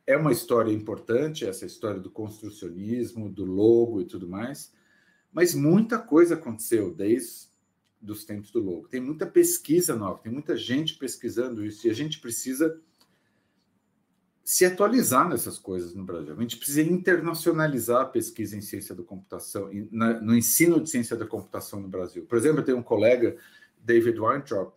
[0.08, 4.74] É uma história importante, essa história do construcionismo, do logo e tudo mais,
[5.32, 7.52] mas muita coisa aconteceu desde
[8.02, 8.88] dos tempos do logo.
[8.88, 12.82] Tem muita pesquisa nova, tem muita gente pesquisando isso, e a gente precisa
[14.44, 16.34] se atualizar nessas coisas no Brasil.
[16.36, 21.28] A gente precisa internacionalizar a pesquisa em ciência da computação, no ensino de ciência da
[21.28, 22.26] computação no Brasil.
[22.26, 23.38] Por exemplo, eu tenho um colega,
[23.78, 24.74] David Weintraub,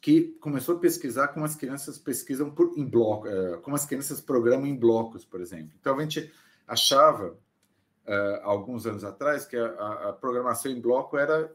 [0.00, 4.20] que começou a pesquisar como as crianças pesquisam por, em bloco, é, como as crianças
[4.20, 5.74] programam em blocos, por exemplo.
[5.80, 6.32] Então a gente
[6.66, 7.36] achava
[8.06, 11.52] uh, alguns anos atrás que a, a, programação em bloco era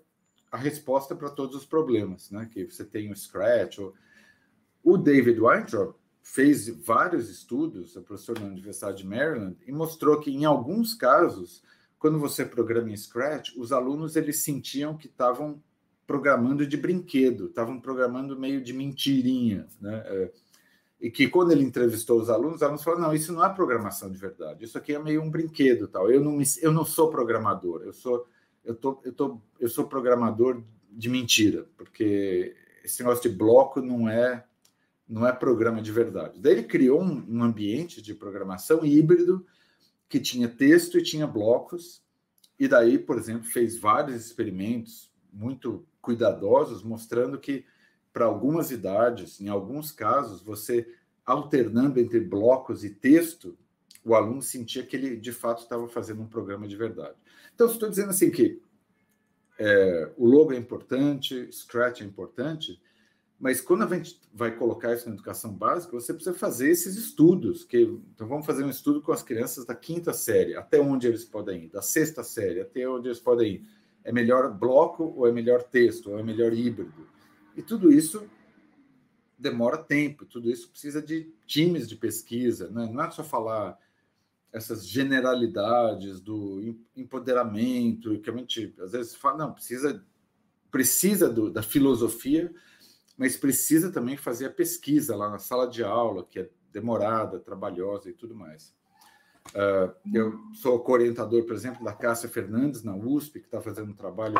[0.51, 2.49] a resposta para todos os problemas, né?
[2.51, 3.79] Que você tem o Scratch.
[3.79, 3.93] Ou...
[4.83, 10.31] O David Weintraub fez vários estudos, é professor na Universidade de Maryland, e mostrou que
[10.31, 11.61] em alguns casos,
[11.99, 15.61] quando você programa em Scratch, os alunos eles sentiam que estavam
[16.07, 20.01] programando de brinquedo, estavam programando meio de mentirinha, né?
[20.05, 20.31] É,
[21.01, 24.09] e que quando ele entrevistou os alunos, os alunos falaram: não, isso não é programação
[24.09, 26.09] de verdade, isso aqui é meio um brinquedo, tal.
[26.09, 28.25] Eu não, me, eu não sou programador, eu sou,
[28.63, 34.07] eu tô, eu tô, eu sou programador de mentira, porque esse negócio de bloco não
[34.07, 34.45] é,
[35.13, 36.39] não é programa de verdade.
[36.39, 39.45] Daí ele criou um, um ambiente de programação híbrido
[40.09, 42.01] que tinha texto e tinha blocos,
[42.57, 47.63] e daí, por exemplo, fez vários experimentos muito cuidadosos, mostrando que
[48.11, 50.87] para algumas idades, em alguns casos, você
[51.23, 53.55] alternando entre blocos e texto,
[54.03, 57.15] o aluno sentia que ele de fato estava fazendo um programa de verdade.
[57.53, 58.59] Então, estou dizendo assim que
[59.59, 62.81] é, o logo é importante, Scratch é importante,
[63.43, 67.65] mas quando a gente vai colocar isso na educação básica, você precisa fazer esses estudos.
[67.65, 67.81] Que,
[68.15, 71.65] então, vamos fazer um estudo com as crianças da quinta série, até onde eles podem
[71.65, 73.67] ir, da sexta série, até onde eles podem ir
[74.01, 77.05] é melhor bloco ou é melhor texto, ou é melhor híbrido.
[77.53, 78.25] E tudo isso
[79.37, 82.89] demora tempo, tudo isso precisa de times de pesquisa, né?
[82.93, 83.77] não é só falar
[84.53, 90.01] essas generalidades do empoderamento, que a gente às vezes fala, não, precisa,
[90.71, 92.53] precisa do, da filosofia,
[93.17, 98.09] mas precisa também fazer a pesquisa lá na sala de aula, que é demorada, trabalhosa
[98.09, 98.73] e tudo mais.
[99.49, 103.95] Uh, eu sou co-orientador, por exemplo, da Cássia Fernandes, na USP, que está fazendo um
[103.95, 104.35] trabalho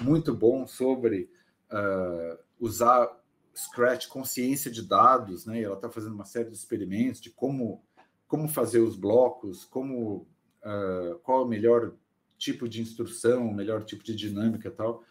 [0.00, 1.28] muito bom sobre
[1.70, 3.10] uh, usar
[3.54, 5.60] Scratch com ciência de dados, né?
[5.60, 7.82] E ela está fazendo uma série de experimentos de como,
[8.26, 10.26] como fazer os blocos, como
[10.62, 11.92] uh, qual é o melhor
[12.38, 15.04] tipo de instrução, o melhor tipo de dinâmica e tal.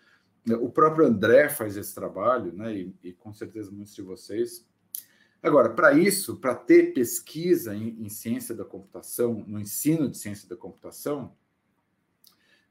[0.59, 2.75] O próprio André faz esse trabalho, né?
[2.75, 4.65] E, e com certeza muitos de vocês.
[5.41, 10.47] Agora, para isso, para ter pesquisa em, em, ciência da computação, no ensino de ciência
[10.47, 11.35] da computação,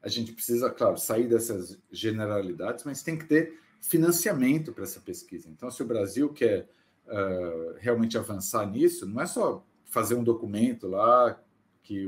[0.01, 5.49] a gente precisa, claro, sair dessas generalidades, mas tem que ter financiamento para essa pesquisa.
[5.49, 6.67] Então, se o Brasil quer
[7.05, 11.39] uh, realmente avançar nisso, não é só fazer um documento lá,
[11.83, 12.07] que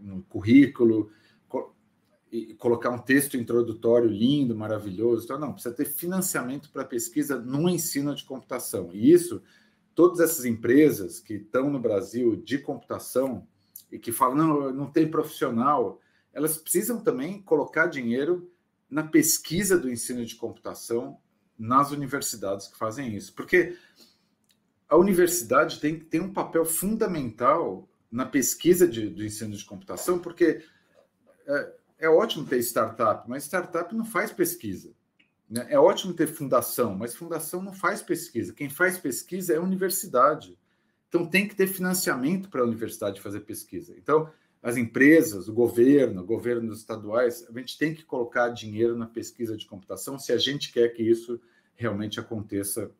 [0.00, 1.12] no currículo,
[2.32, 5.24] e colocar um texto introdutório lindo, maravilhoso.
[5.24, 8.90] Então, não, precisa ter financiamento para pesquisa no ensino de computação.
[8.92, 9.42] E isso
[9.94, 13.46] todas essas empresas que estão no Brasil de computação
[13.90, 16.00] e que falam, não, não tem profissional,
[16.32, 18.50] elas precisam também colocar dinheiro
[18.88, 21.18] na pesquisa do ensino de computação
[21.58, 23.34] nas universidades que fazem isso.
[23.34, 23.76] Porque
[24.88, 30.62] a universidade tem, tem um papel fundamental na pesquisa de, do ensino de computação, porque
[31.46, 34.92] é, é ótimo ter startup, mas startup não faz pesquisa.
[35.48, 35.64] Né?
[35.70, 38.52] É ótimo ter fundação, mas fundação não faz pesquisa.
[38.52, 40.58] Quem faz pesquisa é a universidade.
[41.08, 43.94] Então tem que ter financiamento para a universidade fazer pesquisa.
[43.96, 44.28] Então,
[44.60, 49.66] as empresas, o governo, governos estaduais, a gente tem que colocar dinheiro na pesquisa de
[49.66, 51.40] computação se a gente quer que isso
[51.76, 52.90] realmente aconteça,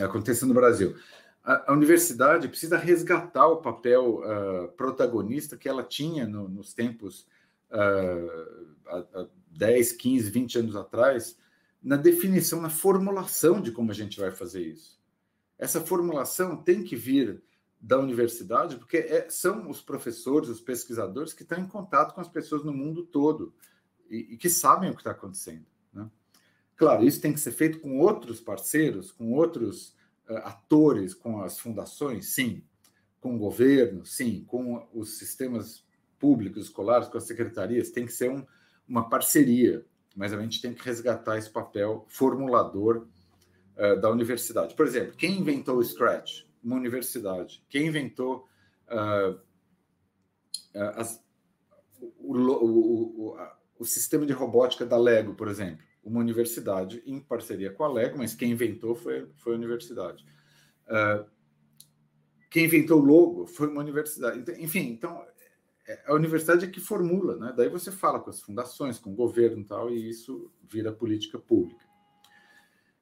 [0.00, 0.96] aconteça no Brasil.
[1.44, 7.26] A, a universidade precisa resgatar o papel uh, protagonista que ela tinha no, nos tempos
[7.70, 11.36] há, há 10, 15, 20 anos atrás,
[11.82, 15.00] na definição, na formulação de como a gente vai fazer isso.
[15.58, 17.42] Essa formulação tem que vir
[17.80, 22.28] da universidade, porque é, são os professores, os pesquisadores que estão em contato com as
[22.28, 23.54] pessoas no mundo todo
[24.10, 25.64] e, e que sabem o que está acontecendo.
[25.92, 26.10] Né?
[26.76, 29.94] Claro, isso tem que ser feito com outros parceiros, com outros
[30.28, 32.62] uh, atores, com as fundações, sim,
[33.18, 35.84] com o governo, sim, com os sistemas
[36.20, 38.46] públicos, escolares, com as secretarias, tem que ser um,
[38.86, 43.06] uma parceria mas a gente tem que resgatar esse papel formulador
[43.76, 44.74] uh, da universidade.
[44.74, 46.42] Por exemplo, quem inventou o Scratch?
[46.62, 47.64] Uma universidade.
[47.68, 48.46] Quem inventou
[48.88, 49.40] uh,
[50.96, 51.22] as,
[52.18, 53.38] o, o, o,
[53.78, 55.84] o, sistema de robótica da Lego, por exemplo?
[56.02, 60.24] Uma universidade em parceria com a Lego, mas quem inventou foi, foi a universidade.
[60.86, 61.24] Uh,
[62.50, 64.44] quem inventou o logo foi uma universidade.
[64.62, 65.24] Enfim, então
[66.06, 67.54] a universidade é que formula, né?
[67.56, 71.38] Daí você fala com as fundações, com o governo e tal, e isso vira política
[71.38, 71.84] pública.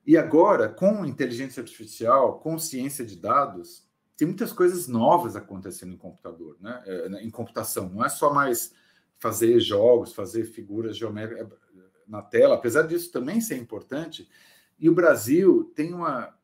[0.07, 3.86] E agora, com inteligência artificial, com ciência de dados,
[4.16, 6.82] tem muitas coisas novas acontecendo em computador, né?
[6.86, 7.89] É, em computação.
[7.89, 8.72] Não é só mais
[9.18, 11.49] fazer jogos, fazer figuras geométricas
[12.07, 14.28] na tela, apesar disso também ser importante.
[14.78, 16.34] E o Brasil tem uma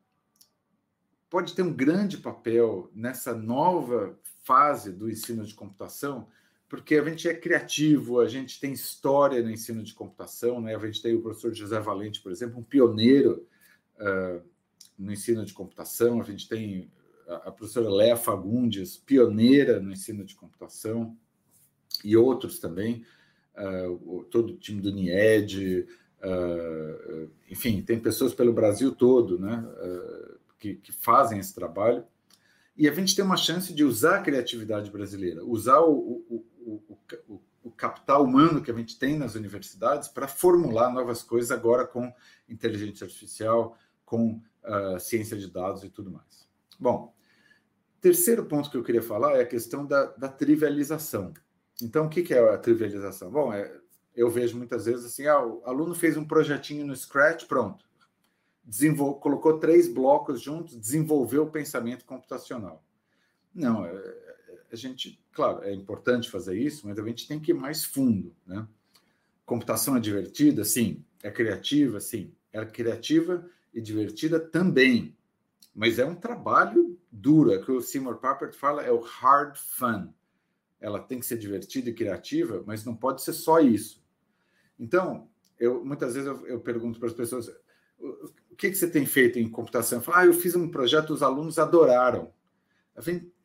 [1.29, 6.27] pode ter um grande papel nessa nova fase do ensino de computação,
[6.69, 10.75] porque a gente é criativo, a gente tem história no ensino de computação, né?
[10.75, 13.45] A gente tem o professor José Valente, por exemplo, um pioneiro
[13.99, 14.41] uh,
[14.97, 16.21] no ensino de computação.
[16.21, 16.91] A gente tem
[17.27, 21.17] a, professora Léa Fagundes, pioneira no ensino de computação,
[22.03, 23.03] e outros também,
[23.57, 25.87] uh, todo o time do NIED,
[26.21, 29.63] uh, enfim, tem pessoas pelo Brasil todo, né?
[30.59, 32.03] Que, que fazem esse trabalho
[32.77, 35.93] e a gente tem uma chance de usar a criatividade brasileira, usar o,
[36.29, 36.97] o, o,
[37.27, 41.85] o, o capital humano que a gente tem nas universidades para formular novas coisas agora
[41.85, 42.13] com
[42.49, 46.47] inteligência artificial, com uh, ciência de dados e tudo mais.
[46.77, 47.13] Bom,
[48.01, 51.33] terceiro ponto que eu queria falar é a questão da, da trivialização.
[51.81, 53.31] Então, o que, que é a trivialização?
[53.31, 53.73] Bom, é,
[54.13, 57.85] eu vejo muitas vezes assim, ah, o aluno fez um projetinho no Scratch, pronto
[59.19, 62.83] colocou três blocos juntos, desenvolveu o pensamento computacional.
[63.53, 67.51] Não, é, é, a gente, claro, é importante fazer isso, mas a gente tem que
[67.51, 68.67] ir mais fundo, né?
[69.45, 70.63] Computação é divertida?
[70.63, 71.05] Sim.
[71.21, 71.99] É criativa?
[71.99, 72.33] Sim.
[72.51, 75.15] É criativa e divertida também.
[75.73, 77.53] Mas é um trabalho duro.
[77.53, 80.09] É que o Seymour Papert fala é o hard fun.
[80.79, 84.03] Ela tem que ser divertida e criativa, mas não pode ser só isso.
[84.79, 87.51] Então, eu muitas vezes eu, eu pergunto para as pessoas:
[88.55, 89.97] o que, que você tem feito em computação?
[89.99, 92.31] Eu falo, ah, eu fiz um projeto, os alunos adoraram.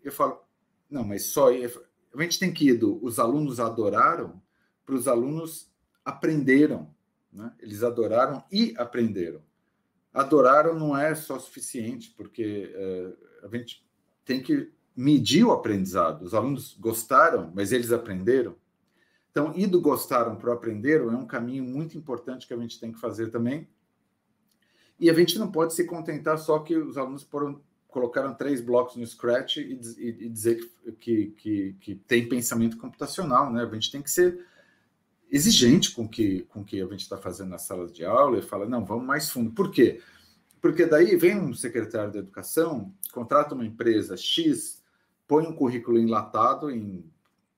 [0.04, 0.40] Eu falo,
[0.88, 1.48] não, mas só.
[1.48, 4.40] A gente tem que ir do os alunos adoraram
[4.86, 5.68] para os alunos
[6.04, 6.94] aprenderam.
[7.32, 7.52] Né?
[7.58, 9.42] Eles adoraram e aprenderam.
[10.14, 13.84] Adoraram não é só suficiente, porque é, a gente
[14.24, 16.22] tem que medir o aprendizado.
[16.22, 18.54] Os alunos gostaram, mas eles aprenderam.
[19.32, 22.78] Então, ir do gostaram para o aprenderam é um caminho muito importante que a gente
[22.78, 23.68] tem que fazer também
[25.00, 28.96] e a gente não pode se contentar só que os alunos foram, colocaram três blocos
[28.96, 30.60] no Scratch e, e, e dizer
[31.00, 33.64] que, que, que, tem pensamento computacional, né?
[33.64, 34.44] A gente tem que ser
[35.30, 38.68] exigente com que, com que a gente está fazendo na sala de aula e fala,
[38.68, 39.52] não, vamos mais fundo.
[39.52, 40.02] Por quê?
[40.60, 44.82] Porque daí vem um secretário de educação, contrata uma empresa X,
[45.26, 47.10] põe um currículo enlatado em,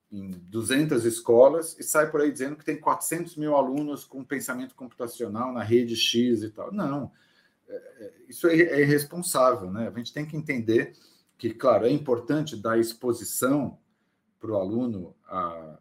[0.09, 4.75] em 200 escolas e sai por aí dizendo que tem 400 mil alunos com pensamento
[4.75, 6.71] computacional na rede X e tal.
[6.71, 7.11] Não,
[8.27, 9.91] isso é, é irresponsável, né?
[9.93, 10.93] A gente tem que entender
[11.37, 13.77] que, claro, é importante dar exposição
[14.39, 15.77] para o aluno, a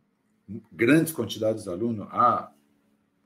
[0.71, 2.53] grandes quantidades de aluno, a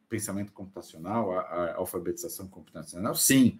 [0.08, 3.58] pensamento computacional, a, a, alfabetização computacional, sim,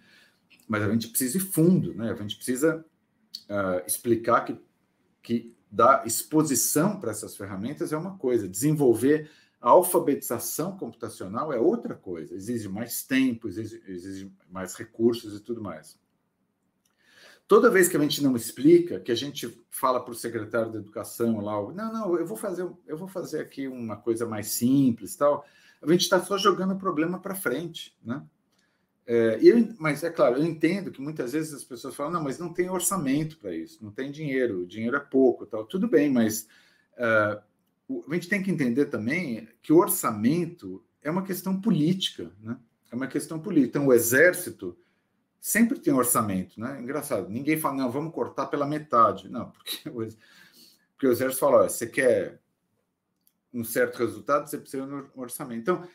[0.67, 2.11] mas a gente precisa ir fundo, né?
[2.11, 2.85] A gente precisa
[3.49, 4.59] uh, explicar que,
[5.21, 9.29] que dar exposição para essas ferramentas é uma coisa, desenvolver
[9.59, 15.61] a alfabetização computacional é outra coisa, exige mais tempo, exige, exige, mais recursos e tudo
[15.61, 15.99] mais.
[17.47, 20.79] Toda vez que a gente não explica, que a gente fala para o secretário da
[20.79, 25.15] educação lá, não, não, eu vou fazer, eu vou fazer aqui uma coisa mais simples,
[25.15, 25.45] tal.
[25.81, 28.23] A gente está só jogando o problema para frente, né?
[29.09, 32.37] É, eu, mas é claro, eu entendo que muitas vezes as pessoas falam, não, mas
[32.37, 35.65] não tem orçamento para isso, não tem dinheiro, o dinheiro é pouco, tal.
[35.65, 36.45] Tudo bem, mas
[36.97, 37.41] uh,
[37.89, 42.57] a gente tem que entender também que o orçamento é uma questão política, né?
[42.91, 43.69] É uma questão política.
[43.69, 44.77] Então, o exército
[45.39, 46.81] sempre tem orçamento, né?
[46.81, 49.29] Engraçado, ninguém fala, não, vamos cortar pela metade.
[49.29, 50.07] Não, porque o,
[50.93, 52.41] porque o exército fala, olha, você quer
[53.53, 55.61] um certo resultado, você precisa de um orçamento.
[55.61, 55.87] Então,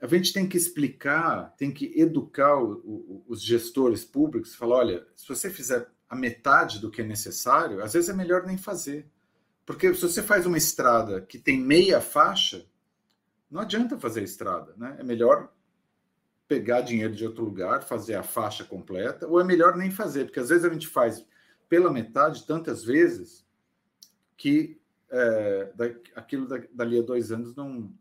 [0.00, 5.06] a gente tem que explicar, tem que educar o, o, os gestores públicos, falar, olha,
[5.14, 9.08] se você fizer a metade do que é necessário, às vezes é melhor nem fazer.
[9.64, 12.66] Porque se você faz uma estrada que tem meia faixa,
[13.50, 14.96] não adianta fazer estrada, né?
[14.98, 15.52] É melhor
[16.48, 20.40] pegar dinheiro de outro lugar, fazer a faixa completa, ou é melhor nem fazer, porque
[20.40, 21.24] às vezes a gente faz
[21.68, 23.46] pela metade tantas vezes
[24.36, 24.78] que
[25.10, 25.84] é, da,
[26.16, 27.92] aquilo da, dali a dois anos não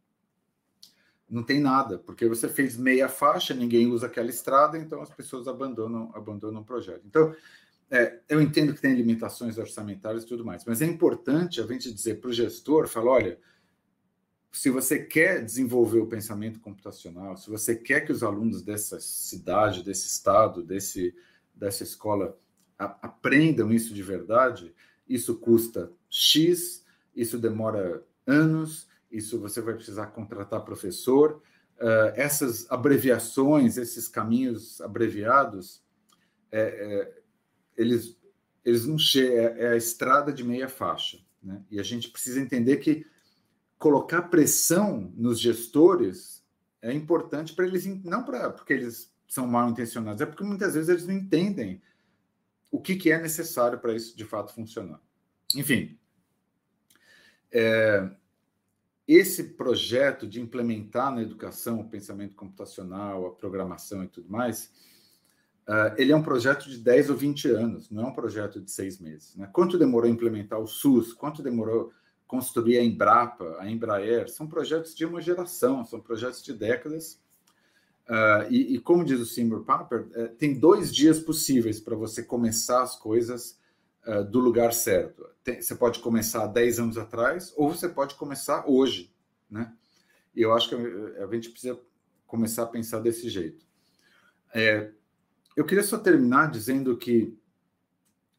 [1.30, 5.48] não tem nada, porque você fez meia faixa, ninguém usa aquela estrada, então as pessoas
[5.48, 7.04] abandonam abandonam o projeto.
[7.06, 7.34] Então
[7.92, 11.94] é, eu entendo que tem limitações orçamentárias e tudo mais, mas é importante a gente
[11.94, 13.40] dizer para o gestor, falar, olha,
[14.50, 19.84] se você quer desenvolver o pensamento computacional, se você quer que os alunos dessa cidade,
[19.84, 21.14] desse estado, desse,
[21.54, 22.38] dessa escola
[22.80, 24.74] a, aprendam isso de verdade,
[25.08, 31.42] isso custa X, isso demora anos, isso você vai precisar contratar professor.
[31.78, 35.84] Uh, essas abreviações, esses caminhos abreviados,
[36.52, 37.21] é,
[37.82, 38.18] eles,
[38.64, 41.20] eles não chegam, é, é, a estrada de meia faixa.
[41.42, 41.64] Né?
[41.70, 43.06] E a gente precisa entender que
[43.78, 46.44] colocar pressão nos gestores
[46.82, 50.90] é importante para eles, não para porque eles são mal intencionados, é porque muitas vezes
[50.90, 51.82] eles não entendem
[52.70, 55.02] o que, que é necessário para isso de fato funcionar.
[55.56, 55.98] Enfim,
[57.52, 58.10] é,
[59.08, 64.72] esse projeto de implementar na educação o pensamento computacional, a programação e tudo mais,
[65.68, 68.72] uh, ele é um projeto de 10 ou 20 anos, não é um projeto de
[68.72, 69.36] seis meses.
[69.36, 69.50] Né?
[69.52, 71.14] Quanto demorou implementar o SUS?
[71.14, 71.92] Quanto demorou
[72.28, 74.30] construir a Embrapa, a Embraer?
[74.30, 77.20] São projetos de uma geração, são projetos de décadas.
[78.08, 82.24] Uh, e, e, como diz o Seymour Papert, uh, tem dois dias possíveis para você
[82.24, 83.58] começar as coisas
[84.06, 85.26] uh, do lugar certo.
[85.44, 89.14] Tem, você pode começar 10 anos atrás ou você pode começar hoje,
[89.50, 89.74] né?
[90.36, 91.80] E eu acho que a, gente precisa
[92.26, 93.66] começar a pensar desse jeito.
[94.54, 94.92] É,
[95.56, 97.38] eu queria só terminar dizendo que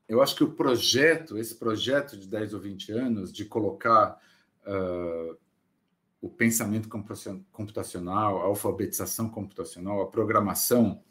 [0.09, 4.19] eu acho que o projeto, esse projeto de 10 ou 20 anos, de colocar
[4.67, 5.37] uh,
[6.21, 6.89] o pensamento
[7.51, 11.03] computacional, a alfabetização computacional, a programação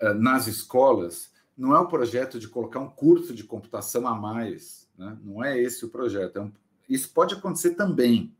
[0.00, 4.90] uh, nas escolas, não é o projeto de colocar um curso de computação a mais,
[4.96, 5.16] né?
[5.22, 6.38] não é esse o projeto.
[6.38, 6.52] É um,
[6.88, 8.34] isso pode acontecer também,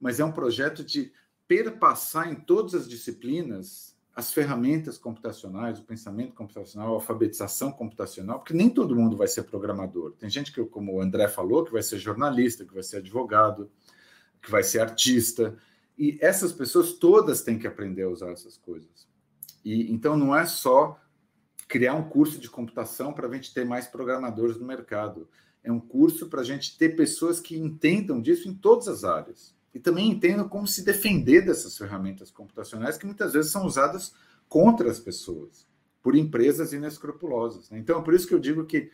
[0.00, 1.12] mas é um projeto de
[1.46, 8.52] perpassar em todas as disciplinas as ferramentas computacionais, o pensamento computacional, a alfabetização computacional, porque
[8.52, 10.12] nem todo mundo vai ser programador.
[10.12, 13.70] Tem gente que, como o André falou, que vai ser jornalista, que vai ser advogado,
[14.42, 15.56] que vai ser artista,
[15.96, 19.08] e essas pessoas todas têm que aprender a usar essas coisas.
[19.64, 21.00] E então não é só
[21.68, 25.28] criar um curso de computação para a gente ter mais programadores no mercado.
[25.64, 29.54] É um curso para a gente ter pessoas que entendam disso em todas as áreas.
[29.74, 34.14] E também entendam como se defender dessas ferramentas computacionais que muitas vezes são usadas
[34.48, 35.66] contra as pessoas,
[36.02, 37.70] por empresas inescrupulosas.
[37.70, 37.78] Né?
[37.78, 38.90] Então, é por isso que eu digo que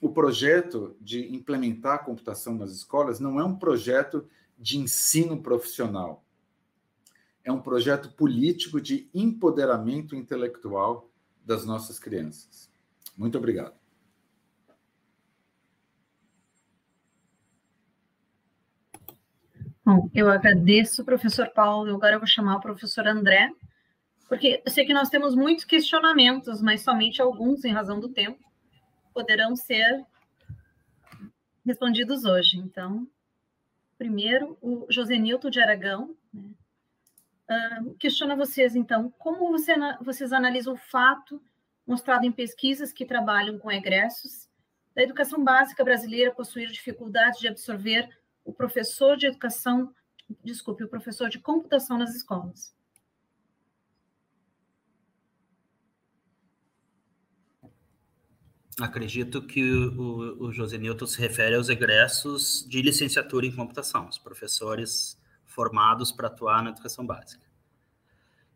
[0.00, 4.26] o projeto de implementar a computação nas escolas não é um projeto
[4.58, 6.24] de ensino profissional.
[7.42, 11.10] É um projeto político de empoderamento intelectual
[11.44, 12.68] das nossas crianças.
[13.16, 13.85] Muito obrigado.
[19.86, 21.94] Bom, eu agradeço, professor Paulo.
[21.94, 23.52] Agora eu vou chamar o professor André,
[24.28, 28.42] porque eu sei que nós temos muitos questionamentos, mas somente alguns, em razão do tempo,
[29.14, 30.04] poderão ser
[31.64, 32.58] respondidos hoje.
[32.58, 33.06] Então,
[33.96, 36.50] primeiro, o José Nilton de Aragão, né,
[37.48, 41.40] Uh, questiona vocês, então, como você, vocês analisam o fato
[41.86, 44.48] mostrado em pesquisas que trabalham com egressos
[44.92, 48.08] da educação básica brasileira possuir dificuldades de absorver
[48.46, 49.92] o professor de educação,
[50.42, 52.74] desculpe, o professor de computação nas escolas?
[58.80, 64.18] Acredito que o, o José Newton se refere aos egressos de licenciatura em computação, os
[64.18, 67.44] professores formados para atuar na educação básica.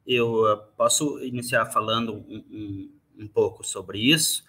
[0.07, 4.45] Eu uh, posso iniciar falando um, um, um pouco sobre isso,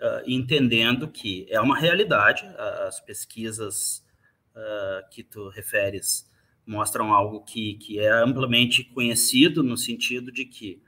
[0.00, 2.46] uh, entendendo que é uma realidade,
[2.86, 4.08] as pesquisas
[4.54, 6.28] uh, que tu referes
[6.66, 10.82] mostram algo que, que é amplamente conhecido, no sentido de que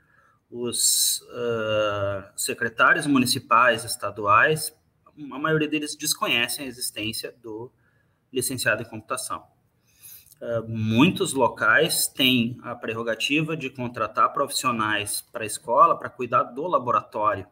[0.49, 1.21] os
[2.37, 4.73] secretários municipais, estaduais,
[5.31, 7.71] a maioria deles desconhecem a existência do
[8.31, 9.43] licenciado em computação.
[10.43, 16.67] Eh, muitos locais têm a prerrogativa de contratar profissionais para a escola para cuidar do
[16.67, 17.47] laboratório,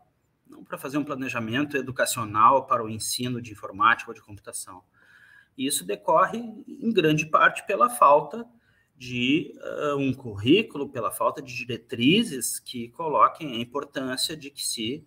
[0.45, 4.84] não para fazer um planejamento educacional para o ensino de informática ou de computação.
[5.58, 8.47] Isso decorre, em grande parte, pela falta
[9.02, 15.04] de uh, um currículo, pela falta de diretrizes que coloquem a importância de que se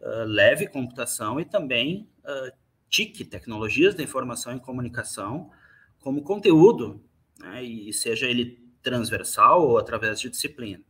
[0.00, 2.56] uh, leve computação e também uh,
[2.88, 5.50] TIC, tecnologias da informação e comunicação,
[5.98, 7.02] como conteúdo
[7.40, 10.84] né, e seja ele transversal ou através de disciplina.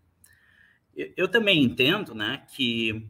[1.16, 3.08] Eu, também entendo né, que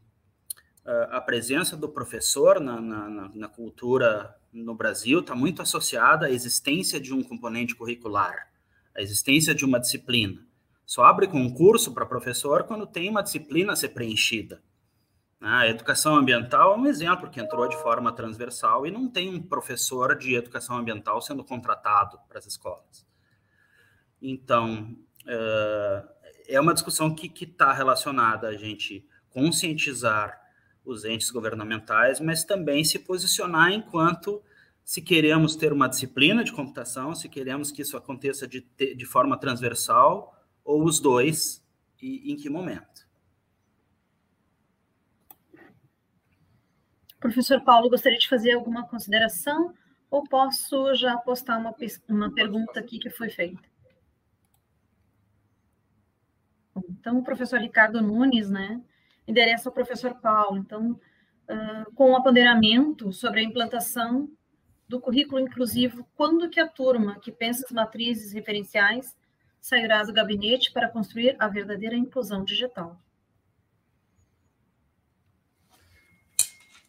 [1.11, 7.01] a presença do professor na, na, na cultura no Brasil está muito associada à existência
[7.01, 8.49] de um componente curricular,
[8.95, 10.41] à existência de uma disciplina.
[10.87, 14.63] Só abre concurso para professor quando tem uma disciplina a ser preenchida.
[15.41, 19.43] A educação ambiental é um exemplo que entrou de forma transversal e não tem um
[19.43, 23.07] professor de educação ambiental sendo contratado para as escolas.
[24.23, 24.97] Então,
[25.27, 26.09] uh,
[26.49, 30.44] é uma discussão que está relacionada a gente conscientizar
[30.85, 34.43] os entes governamentais, mas também se posicionar enquanto
[34.85, 39.39] se queremos ter uma disciplina de computação, se queremos que isso aconteça de, de forma
[39.39, 41.65] transversal, ou os dois,
[42.01, 43.05] e em que momento.
[47.19, 49.73] Professor Paulo, gostaria de fazer alguma consideração
[50.11, 51.75] ou posso já postar uma,
[52.09, 53.63] uma pergunta aqui que foi feita?
[56.89, 58.83] Então, o professor Ricardo Nunes, né,
[59.27, 60.59] endereça ao professor Paulo.
[60.59, 64.29] Então, uh, com o apoderamento sobre a implantação
[64.89, 69.17] do currículo inclusivo, quando que a turma que pensa as matrizes referenciais
[69.61, 73.01] sairá do gabinete para construir a verdadeira inclusão digital?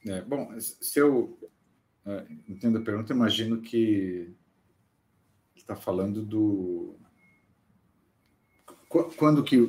[0.05, 1.39] É, bom, se eu
[2.05, 4.36] é, entendo a pergunta, imagino que
[5.55, 6.95] está falando do
[9.17, 9.67] quando que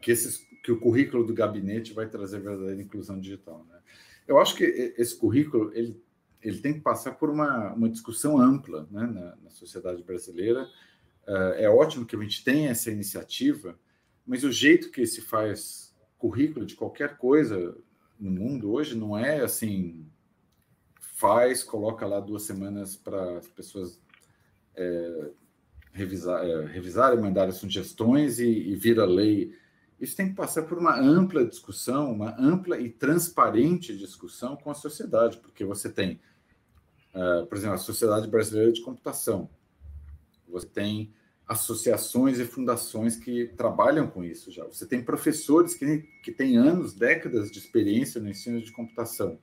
[0.00, 3.78] que, esses, que o currículo do gabinete vai trazer verdadeira inclusão digital, né?
[4.26, 4.64] Eu acho que
[4.98, 5.98] esse currículo ele
[6.42, 10.68] ele tem que passar por uma, uma discussão ampla né, na, na sociedade brasileira.
[11.26, 13.76] Uh, é ótimo que a gente tenha essa iniciativa,
[14.24, 17.76] mas o jeito que se faz currículo de qualquer coisa
[18.20, 20.06] no mundo hoje não é assim
[21.00, 24.00] faz, coloca lá duas semanas para as pessoas
[24.76, 25.30] é,
[25.92, 29.56] revisar, é, revisarem, mandarem sugestões e, e vira lei.
[30.00, 34.74] Isso tem que passar por uma ampla discussão, uma ampla e transparente discussão com a
[34.74, 36.20] sociedade, porque você tem,
[37.14, 39.50] uh, por exemplo, a Sociedade Brasileira de Computação,
[40.48, 41.12] você tem
[41.46, 46.94] associações e fundações que trabalham com isso já, você tem professores que, que têm anos,
[46.94, 49.38] décadas de experiência no ensino de computação,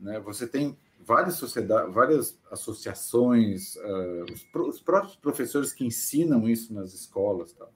[0.00, 0.18] né?
[0.20, 6.92] você tem várias sociedades, várias associações, uh, os, os, próprios professores que ensinam isso nas
[6.92, 7.52] escolas.
[7.52, 7.72] Tal.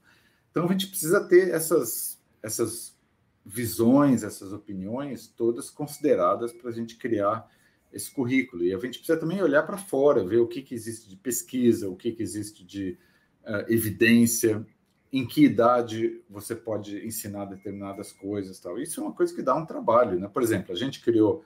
[0.50, 2.96] Então a gente precisa ter essas, essas
[3.44, 7.48] visões, essas opiniões todas consideradas para a gente criar
[7.92, 8.64] esse currículo.
[8.64, 11.88] E a gente precisa também olhar para fora, ver o que, que existe de pesquisa,
[11.88, 12.98] o que, que existe de
[13.42, 14.64] uh, evidência,
[15.12, 18.60] em que idade você pode ensinar determinadas coisas.
[18.60, 18.78] Tal.
[18.78, 20.20] Isso é uma coisa que dá um trabalho.
[20.20, 20.28] Né?
[20.28, 21.44] Por exemplo, a gente criou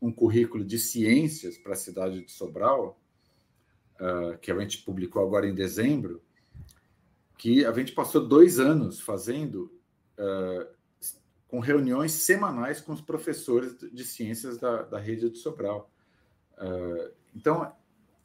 [0.00, 2.98] um currículo de ciências para a cidade de Sobral,
[4.00, 6.22] uh, que a gente publicou agora em dezembro,
[7.36, 9.72] que a gente passou dois anos fazendo
[10.18, 10.66] uh,
[11.48, 15.90] com reuniões semanais com os professores de ciências da, da rede de Sobral.
[16.58, 17.72] Uh, então,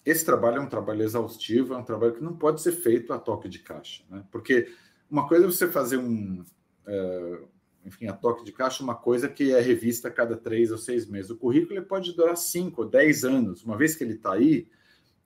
[0.06, 3.20] esse trabalho é um trabalho exaustivo, é um trabalho que não pode ser feito a
[3.20, 4.24] toque de caixa, né?
[4.32, 4.74] porque
[5.10, 6.44] uma coisa é você fazer um,
[6.88, 7.48] uh,
[7.86, 11.06] enfim, a toque de caixa, uma coisa que é revista a cada três ou seis
[11.06, 11.32] meses.
[11.32, 13.64] O currículo pode durar cinco ou dez anos.
[13.64, 14.68] Uma vez que ele está aí,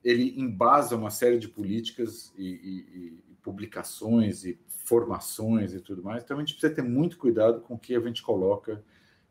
[0.04, 6.24] ele embasa uma série de políticas e, e, e, publicações e formações e tudo mais.
[6.24, 8.84] Então a gente precisa ter muito cuidado com o que a gente coloca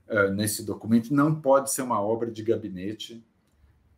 [0.08, 1.12] uh, nesse documento.
[1.12, 3.26] Não pode ser uma obra de gabinete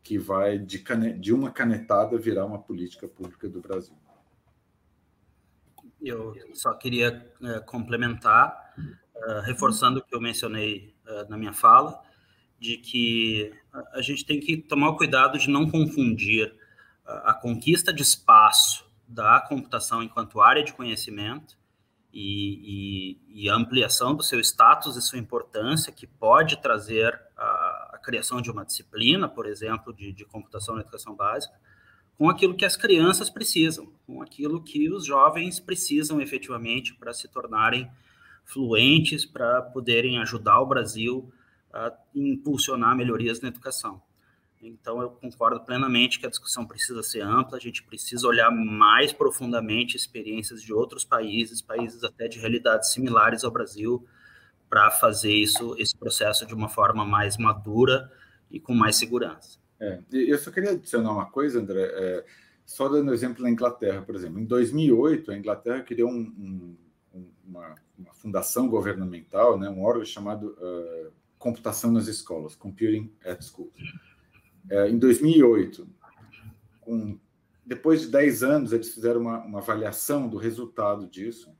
[0.03, 0.83] que vai de,
[1.19, 3.95] de uma canetada virar uma política pública do Brasil.
[6.01, 10.97] Eu só queria uh, complementar uh, reforçando o que eu mencionei
[11.29, 12.03] na minha fala,
[12.59, 13.53] de que
[13.93, 16.53] a gente tem que tomar cuidado de não confundir
[17.05, 21.57] a conquista de espaço da computação enquanto área de conhecimento
[22.13, 27.99] e, e, e, ampliação do seu status e sua importância, que pode trazer a, a
[28.03, 31.55] criação de uma disciplina, por exemplo, de, de, computação na educação básica,
[32.17, 37.29] com aquilo que as crianças precisam, com aquilo que os jovens precisam efetivamente para se
[37.29, 37.91] tornarem
[38.47, 41.31] fluentes para poderem ajudar o Brasil
[41.73, 44.01] a impulsionar melhorias na educação.
[44.69, 49.13] Então, eu concordo plenamente que a discussão precisa ser ampla, a gente precisa olhar mais
[49.13, 54.07] profundamente experiências de outros países, países até de realidades similares ao Brasil,
[54.69, 58.11] para fazer isso, esse processo de uma forma mais madura
[58.51, 59.59] e com mais segurança.
[59.79, 62.25] É, eu só queria adicionar uma coisa, André, é,
[62.65, 64.41] só dando exemplo na Inglaterra, por exemplo.
[64.41, 66.77] Em 2008, a Inglaterra criou um, um
[67.47, 73.73] uma, uma, fundação governamental, né, um órgão chamado uh, Computação nas Escolas, Computing at School.
[74.71, 75.89] Uh, em 2008,
[76.81, 77.19] com,
[77.65, 81.51] depois de 10 anos, eles fizeram uma, uma avaliação do resultado disso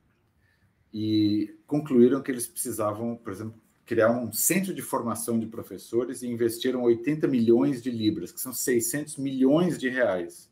[0.93, 6.27] e concluíram que eles precisavam, por exemplo, criar um centro de formação de professores e
[6.27, 10.51] investiram 80 milhões de libras, que são 600 milhões de reais,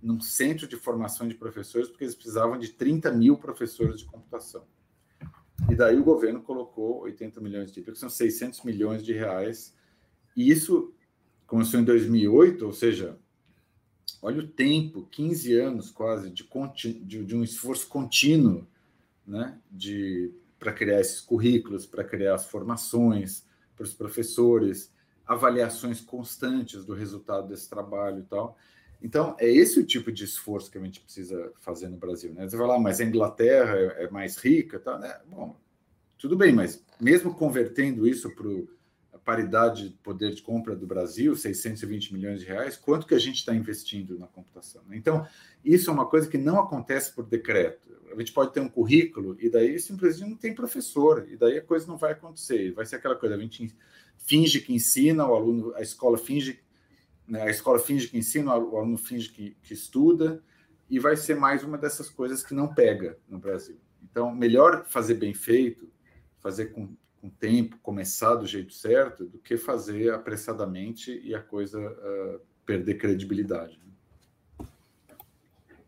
[0.00, 4.64] num centro de formação de professores, porque eles precisavam de 30 mil professores de computação.
[5.68, 9.74] E daí o governo colocou 80 milhões de que são 600 milhões de reais.
[10.36, 10.94] E isso
[11.46, 13.16] começou em 2008, ou seja,
[14.20, 16.46] olha o tempo, 15 anos quase, de,
[17.04, 18.66] de, de um esforço contínuo
[19.26, 19.58] né,
[20.58, 23.44] para criar esses currículos, para criar as formações
[23.74, 24.92] para os professores,
[25.26, 28.56] avaliações constantes do resultado desse trabalho e tal.
[29.02, 32.32] Então, é esse o tipo de esforço que a gente precisa fazer no Brasil.
[32.32, 32.48] Né?
[32.48, 35.20] Você vai lá, mas a Inglaterra é, é mais rica, tá, né?
[35.26, 35.54] Bom,
[36.18, 38.64] tudo bem, mas mesmo convertendo isso para a
[39.26, 43.36] paridade de poder de compra do Brasil, 620 milhões de reais, quanto que a gente
[43.36, 44.82] está investindo na computação?
[44.88, 44.96] Né?
[44.96, 45.26] Então,
[45.62, 47.86] isso é uma coisa que não acontece por decreto.
[48.10, 51.62] A gente pode ter um currículo e daí simplesmente não tem professor, e daí a
[51.62, 52.72] coisa não vai acontecer.
[52.72, 53.76] Vai ser aquela coisa, a gente
[54.16, 56.64] finge que ensina, o aluno, a escola finge
[57.26, 57.42] né?
[57.42, 60.42] A escola finge que ensina, o aluno finge que, que estuda,
[60.88, 63.78] e vai ser mais uma dessas coisas que não pega no Brasil.
[64.02, 65.90] Então, melhor fazer bem feito,
[66.38, 66.96] fazer com,
[67.26, 72.94] com tempo, começar do jeito certo, do que fazer apressadamente e a coisa uh, perder
[72.94, 73.80] credibilidade.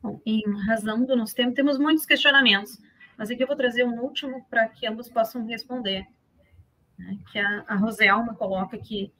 [0.03, 2.78] Bom, em razão do nosso tempo, temos muitos questionamentos,
[3.16, 6.07] mas aqui eu vou trazer um último para que ambos possam responder.
[6.99, 7.18] Né?
[7.32, 9.12] Que a, a Roselma coloca que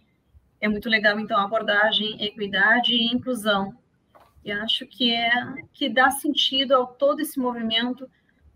[0.61, 3.77] é muito legal, então, a abordagem equidade e inclusão.
[4.45, 5.31] E acho que é
[5.73, 8.09] que dá sentido ao todo esse movimento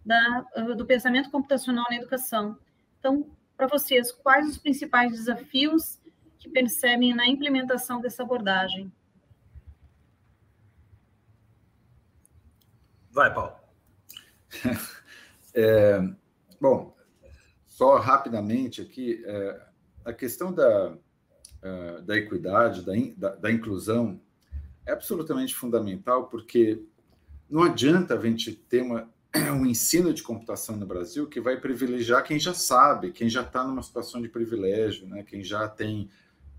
[0.04, 0.40] da,
[0.76, 2.56] do pensamento computacional na educação.
[2.98, 3.26] Então,
[3.62, 6.00] para vocês, quais os principais desafios
[6.36, 8.92] que percebem na implementação dessa abordagem?
[13.10, 13.56] Vai, Paulo.
[15.54, 16.00] É,
[16.58, 16.96] bom,
[17.66, 19.66] só rapidamente aqui, é,
[20.02, 24.18] a questão da, uh, da equidade, da, in, da, da, inclusão,
[24.86, 26.82] é absolutamente fundamental, porque
[27.50, 29.12] não adianta a gente ter uma,
[29.52, 33.64] um ensino de computação no Brasil que vai privilegiar quem já sabe, quem já está
[33.64, 35.22] numa situação de privilégio, né?
[35.22, 36.10] quem já tem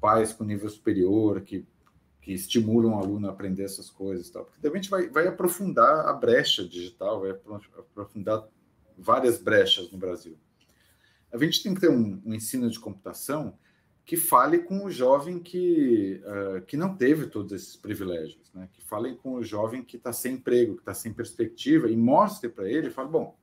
[0.01, 1.65] pais com nível superior, que,
[2.21, 4.29] que estimulam o aluno a aprender essas coisas.
[4.29, 4.45] Tal.
[4.45, 8.47] Porque a gente vai, vai aprofundar a brecha digital, vai aprofundar
[8.97, 10.37] várias brechas no Brasil.
[11.31, 13.57] A gente tem que ter um, um ensino de computação
[14.05, 18.67] que fale com o jovem que, uh, que não teve todos esses privilégios, né?
[18.73, 22.49] que fale com o jovem que está sem emprego, que está sem perspectiva, e mostre
[22.49, 23.37] para ele, fale, bom,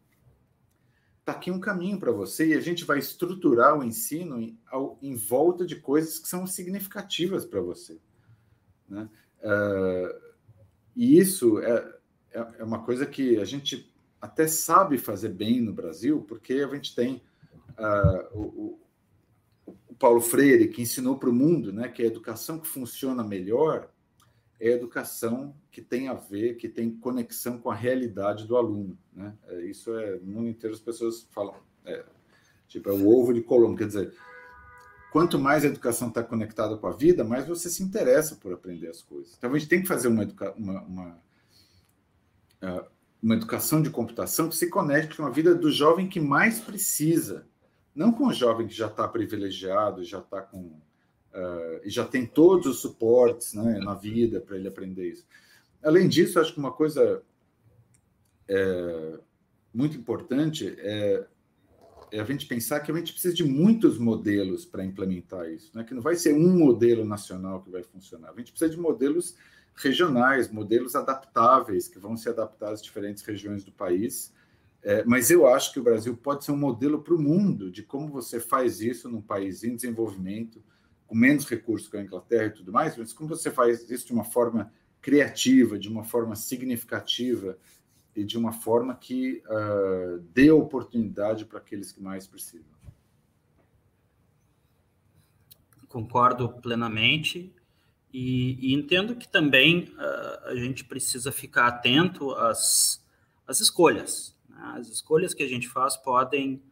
[1.20, 4.98] está aqui um caminho para você, e a gente vai estruturar o ensino em, ao,
[5.00, 7.98] em volta de coisas que são significativas para você.
[8.86, 9.08] Né?
[9.42, 10.30] Uh,
[10.94, 11.94] e isso é,
[12.32, 13.90] é, é uma coisa que a gente
[14.20, 17.22] até sabe fazer bem no Brasil, porque a gente tem
[17.78, 18.80] uh, o,
[20.00, 23.92] Paulo Freire, que ensinou para o mundo né, que a educação que funciona melhor
[24.58, 28.98] é a educação que tem a ver, que tem conexão com a realidade do aluno.
[29.12, 29.34] Né?
[29.46, 32.02] É, isso é, no mundo inteiro as pessoas falam, é,
[32.66, 34.14] tipo, é o ovo de Colombo, quer dizer,
[35.12, 38.88] quanto mais a educação está conectada com a vida, mais você se interessa por aprender
[38.88, 39.34] as coisas.
[39.36, 41.22] Então a gente tem que fazer uma, educa uma, uma,
[42.62, 42.86] uh,
[43.22, 47.46] uma educação de computação que se conecte com a vida do jovem que mais precisa
[47.94, 52.26] não com o jovem que já está privilegiado, já está com uh, e já tem
[52.26, 55.26] todos os suportes né, na vida para ele aprender isso.
[55.82, 57.22] Além disso, acho que uma coisa
[58.46, 59.18] é,
[59.72, 61.24] muito importante é,
[62.12, 65.84] é, a gente pensar que a gente precisa de muitos modelos para implementar isso, né?
[65.84, 68.30] que não vai ser um modelo nacional que vai funcionar.
[68.30, 69.36] A gente precisa de modelos
[69.74, 74.32] regionais, modelos adaptáveis, que vão se adaptar às diferentes regiões do país
[74.82, 77.82] é, mas eu acho que o Brasil pode ser um modelo para o mundo de
[77.82, 80.62] como você faz isso num país em desenvolvimento,
[81.06, 84.12] com menos recursos que a Inglaterra e tudo mais, mas como você faz isso de
[84.12, 84.72] uma forma
[85.02, 87.58] criativa, de uma forma significativa
[88.16, 92.70] e de uma forma que uh, dê oportunidade para aqueles que mais precisam.
[95.88, 97.52] Concordo plenamente
[98.12, 103.04] e, e entendo que também uh, a gente precisa ficar atento às,
[103.46, 106.62] às escolhas as escolhas que a gente faz podem,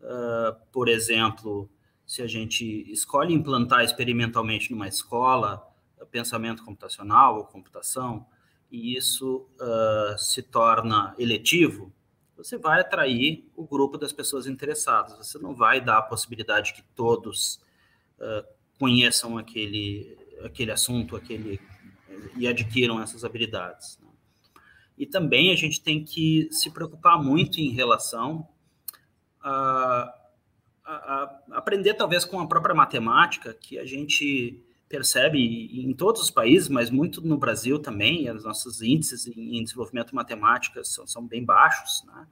[0.00, 1.68] uh, por exemplo,
[2.06, 5.66] se a gente escolhe implantar experimentalmente numa escola
[6.10, 8.26] pensamento computacional ou computação,
[8.70, 11.92] e isso uh, se torna eletivo,
[12.36, 15.16] você vai atrair o grupo das pessoas interessadas.
[15.16, 17.60] Você não vai dar a possibilidade que todos
[18.18, 18.46] uh,
[18.78, 21.60] conheçam aquele, aquele assunto aquele,
[22.36, 23.98] e adquiram essas habilidades.
[24.00, 24.07] Né?
[24.98, 28.48] E também a gente tem que se preocupar muito em relação
[29.40, 30.12] a,
[30.84, 36.30] a, a aprender, talvez, com a própria matemática, que a gente percebe em todos os
[36.30, 41.44] países, mas muito no Brasil também, os nossos índices em desenvolvimento matemática são, são bem
[41.44, 42.26] baixos, né?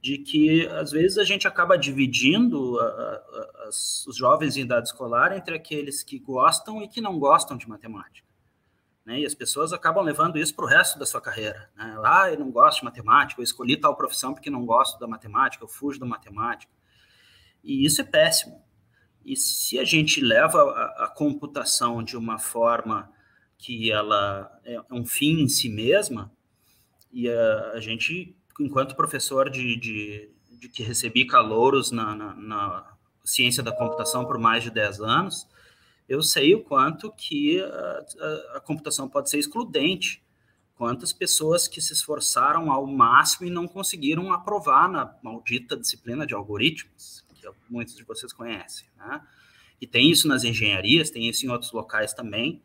[0.00, 5.36] de que às vezes a gente acaba dividindo a, a, os jovens em idade escolar
[5.36, 8.27] entre aqueles que gostam e que não gostam de matemática.
[9.08, 9.20] Né?
[9.20, 11.70] E as pessoas acabam levando isso para o resto da sua carreira.
[11.74, 11.98] Né?
[12.04, 15.64] Ah, eu não gosto de matemática, eu escolhi tal profissão porque não gosto da matemática,
[15.64, 16.70] eu fujo da matemática.
[17.64, 18.62] E isso é péssimo.
[19.24, 23.10] E se a gente leva a, a computação de uma forma
[23.56, 26.30] que ela é um fim em si mesma,
[27.10, 32.92] e a, a gente, enquanto professor de, de, de que recebi calouros na, na, na,
[33.24, 35.48] ciência da computação por mais de 10 anos,
[36.08, 40.22] eu sei o quanto que a, a, a computação pode ser excludente,
[40.74, 46.34] quantas pessoas que se esforçaram ao máximo e não conseguiram aprovar na maldita disciplina de
[46.34, 49.20] algoritmos, que muitos de vocês conhecem, né?
[49.80, 52.62] E tem isso nas engenharias, tem isso em outros locais também.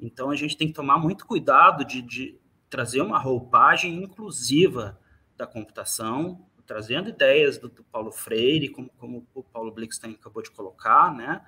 [0.00, 4.98] Então a gente tem que tomar muito cuidado de, de trazer uma roupagem inclusiva
[5.36, 10.50] da computação, trazendo ideias do, do Paulo Freire, como, como, o Paulo Blickstein acabou de
[10.50, 11.42] colocar, né?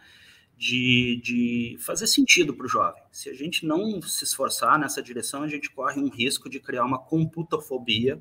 [0.60, 3.00] De, de fazer sentido para o jovem.
[3.12, 6.84] Se a gente não se esforçar nessa direção, a gente corre um risco de criar
[6.84, 8.20] uma computofobia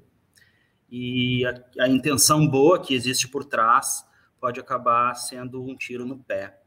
[0.88, 4.06] e a, a intenção boa que existe por trás
[4.40, 6.62] pode acabar sendo um tiro no pé.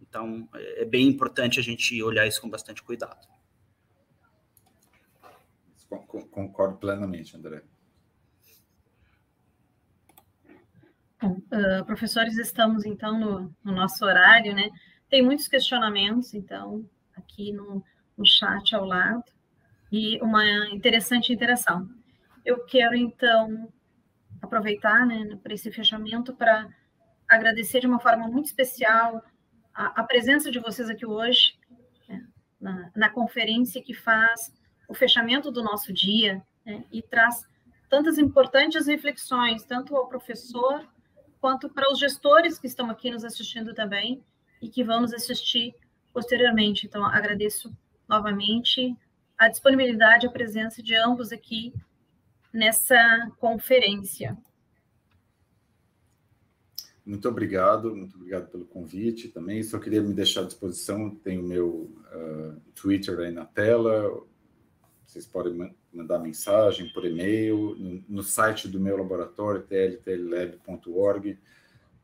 [0.00, 3.26] Então, é bem importante a gente olhar isso com bastante cuidado.
[6.30, 7.62] Concordo plenamente, André.
[11.20, 14.70] Bom, uh, professores, estamos então no, no, nosso horário, né?
[15.12, 17.84] Tem muitos questionamentos, então, aqui no,
[18.16, 19.22] no chat ao lado,
[19.92, 21.86] e uma interessante interação.
[22.42, 23.70] Eu quero, então,
[24.40, 26.66] aproveitar né, para esse fechamento para
[27.28, 29.22] agradecer de uma forma muito especial
[29.74, 31.58] a, a presença de vocês aqui hoje,
[32.08, 32.26] né,
[32.58, 34.50] na, na, conferência que faz
[34.88, 37.46] o fechamento do nosso dia né, e traz
[37.86, 40.88] tantas importantes reflexões, tanto ao professor
[41.38, 44.24] quanto para os gestores que estão aqui nos assistindo também
[44.62, 45.74] e que vão nos assistir
[46.12, 46.86] posteriormente.
[46.86, 47.76] Então, agradeço
[48.08, 48.96] novamente
[49.36, 51.74] a disponibilidade e a presença de ambos aqui
[52.52, 54.38] nessa conferência.
[57.04, 59.62] Muito obrigado, muito obrigado pelo convite também.
[59.64, 64.22] Só queria me deixar à disposição, tem o meu uh, Twitter aí na tela,
[65.04, 71.38] vocês podem mandar mensagem por e-mail, no, no site do meu laboratório, tltlab.org.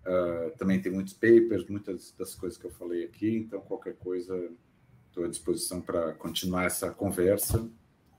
[0.09, 4.51] Ah, também tem muitos papers, muitas das coisas que eu falei aqui, então qualquer coisa
[5.07, 7.69] estou à disposição para continuar essa conversa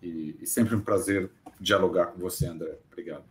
[0.01, 2.77] e, e sempre um prazer dialogar com você, André.
[2.91, 3.23] Obrigado.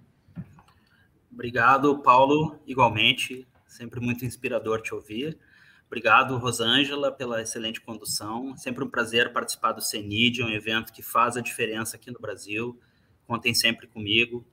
[1.32, 3.46] Obrigado, Paulo, igualmente.
[3.64, 5.38] Sempre muito inspirador te ouvir.
[5.86, 8.56] Obrigado, Rosângela, pela excelente condução.
[8.56, 12.78] Sempre um prazer participar do CENID, um evento que faz a diferença aqui no Brasil.
[13.24, 14.44] Contem sempre comigo.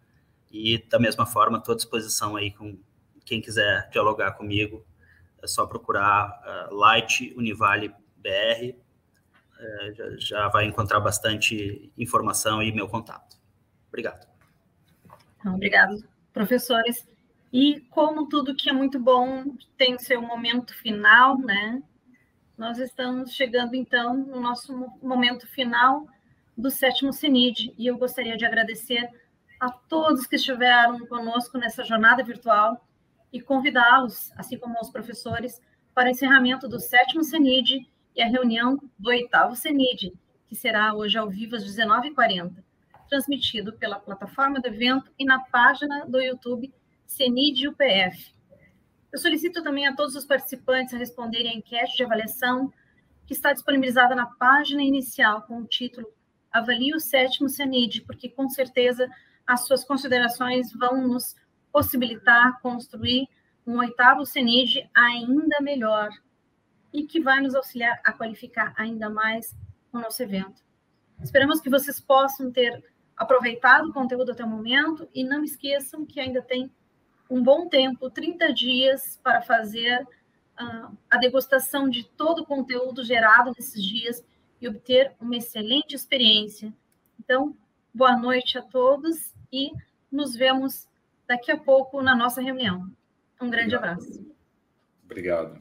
[0.51, 2.78] E, da mesma forma, estou à disposição aí com
[3.26, 4.86] quem quiser dialogar comigo.
[5.42, 8.76] É só procurar uh, Light Univale BR.
[9.60, 13.38] Uh, já, já vai encontrar bastante informação e meu contato.
[13.90, 14.28] Obrigado.
[15.46, 17.08] Obrigado professores.
[17.52, 21.82] E como tudo que é muito bom tem seu momento final, né?
[22.58, 26.06] Nós estamos chegando então no nosso momento final
[26.58, 29.10] do sétimo CENID e eu gostaria de agradecer
[29.60, 32.86] a todos que estiveram conosco nessa jornada virtual
[33.36, 35.62] e convidá-los, assim como os professores,
[35.94, 40.14] para o encerramento do sétimo CENID e a reunião do oitavo CENID,
[40.48, 42.64] que será hoje ao vivo às 19h40
[43.10, 46.74] transmitido pela plataforma do evento e na página do YouTube
[47.06, 48.34] CENID UPF.
[49.12, 52.74] Eu solicito também a todos os participantes a responderem a enquete de avaliação
[53.26, 56.08] que está disponibilizada na página inicial com o título
[56.52, 59.10] Avalie o sétimo CENID, porque com certeza
[59.46, 61.36] as suas considerações vão nos
[61.76, 63.28] possibilitar construir
[63.68, 66.10] um oitavo CENID ainda melhor
[66.94, 69.54] e que vai nos auxiliar a qualificar ainda mais
[69.92, 70.64] o nosso evento.
[71.22, 72.82] Esperamos que vocês possam ter
[73.18, 76.72] aproveitado o conteúdo até o momento e não esqueçam que ainda tem
[77.30, 83.52] um bom tempo, 30 dias, para fazer uh, a degustação de todo o conteúdo gerado
[83.58, 84.24] nesses dias
[84.62, 86.74] e obter uma excelente experiência.
[87.20, 87.54] Então,
[87.94, 89.74] boa noite a todos e
[90.10, 90.88] nos vemos
[91.28, 92.86] daqui a pouco na nossa reunião.
[93.42, 94.00] Um grande Obrigado.
[94.00, 94.26] abraço.
[95.06, 95.58] Obrigado.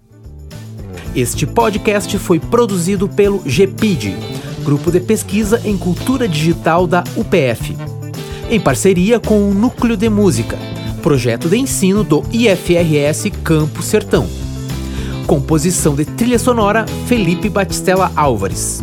[1.15, 4.17] Este podcast foi produzido pelo GPID
[4.65, 7.77] Grupo de Pesquisa em Cultura Digital da UPF,
[8.51, 10.57] em parceria com o Núcleo de Música,
[11.03, 14.27] projeto de ensino do IFRS Campo Sertão.
[15.27, 18.83] Composição de trilha sonora Felipe Batistella Álvares.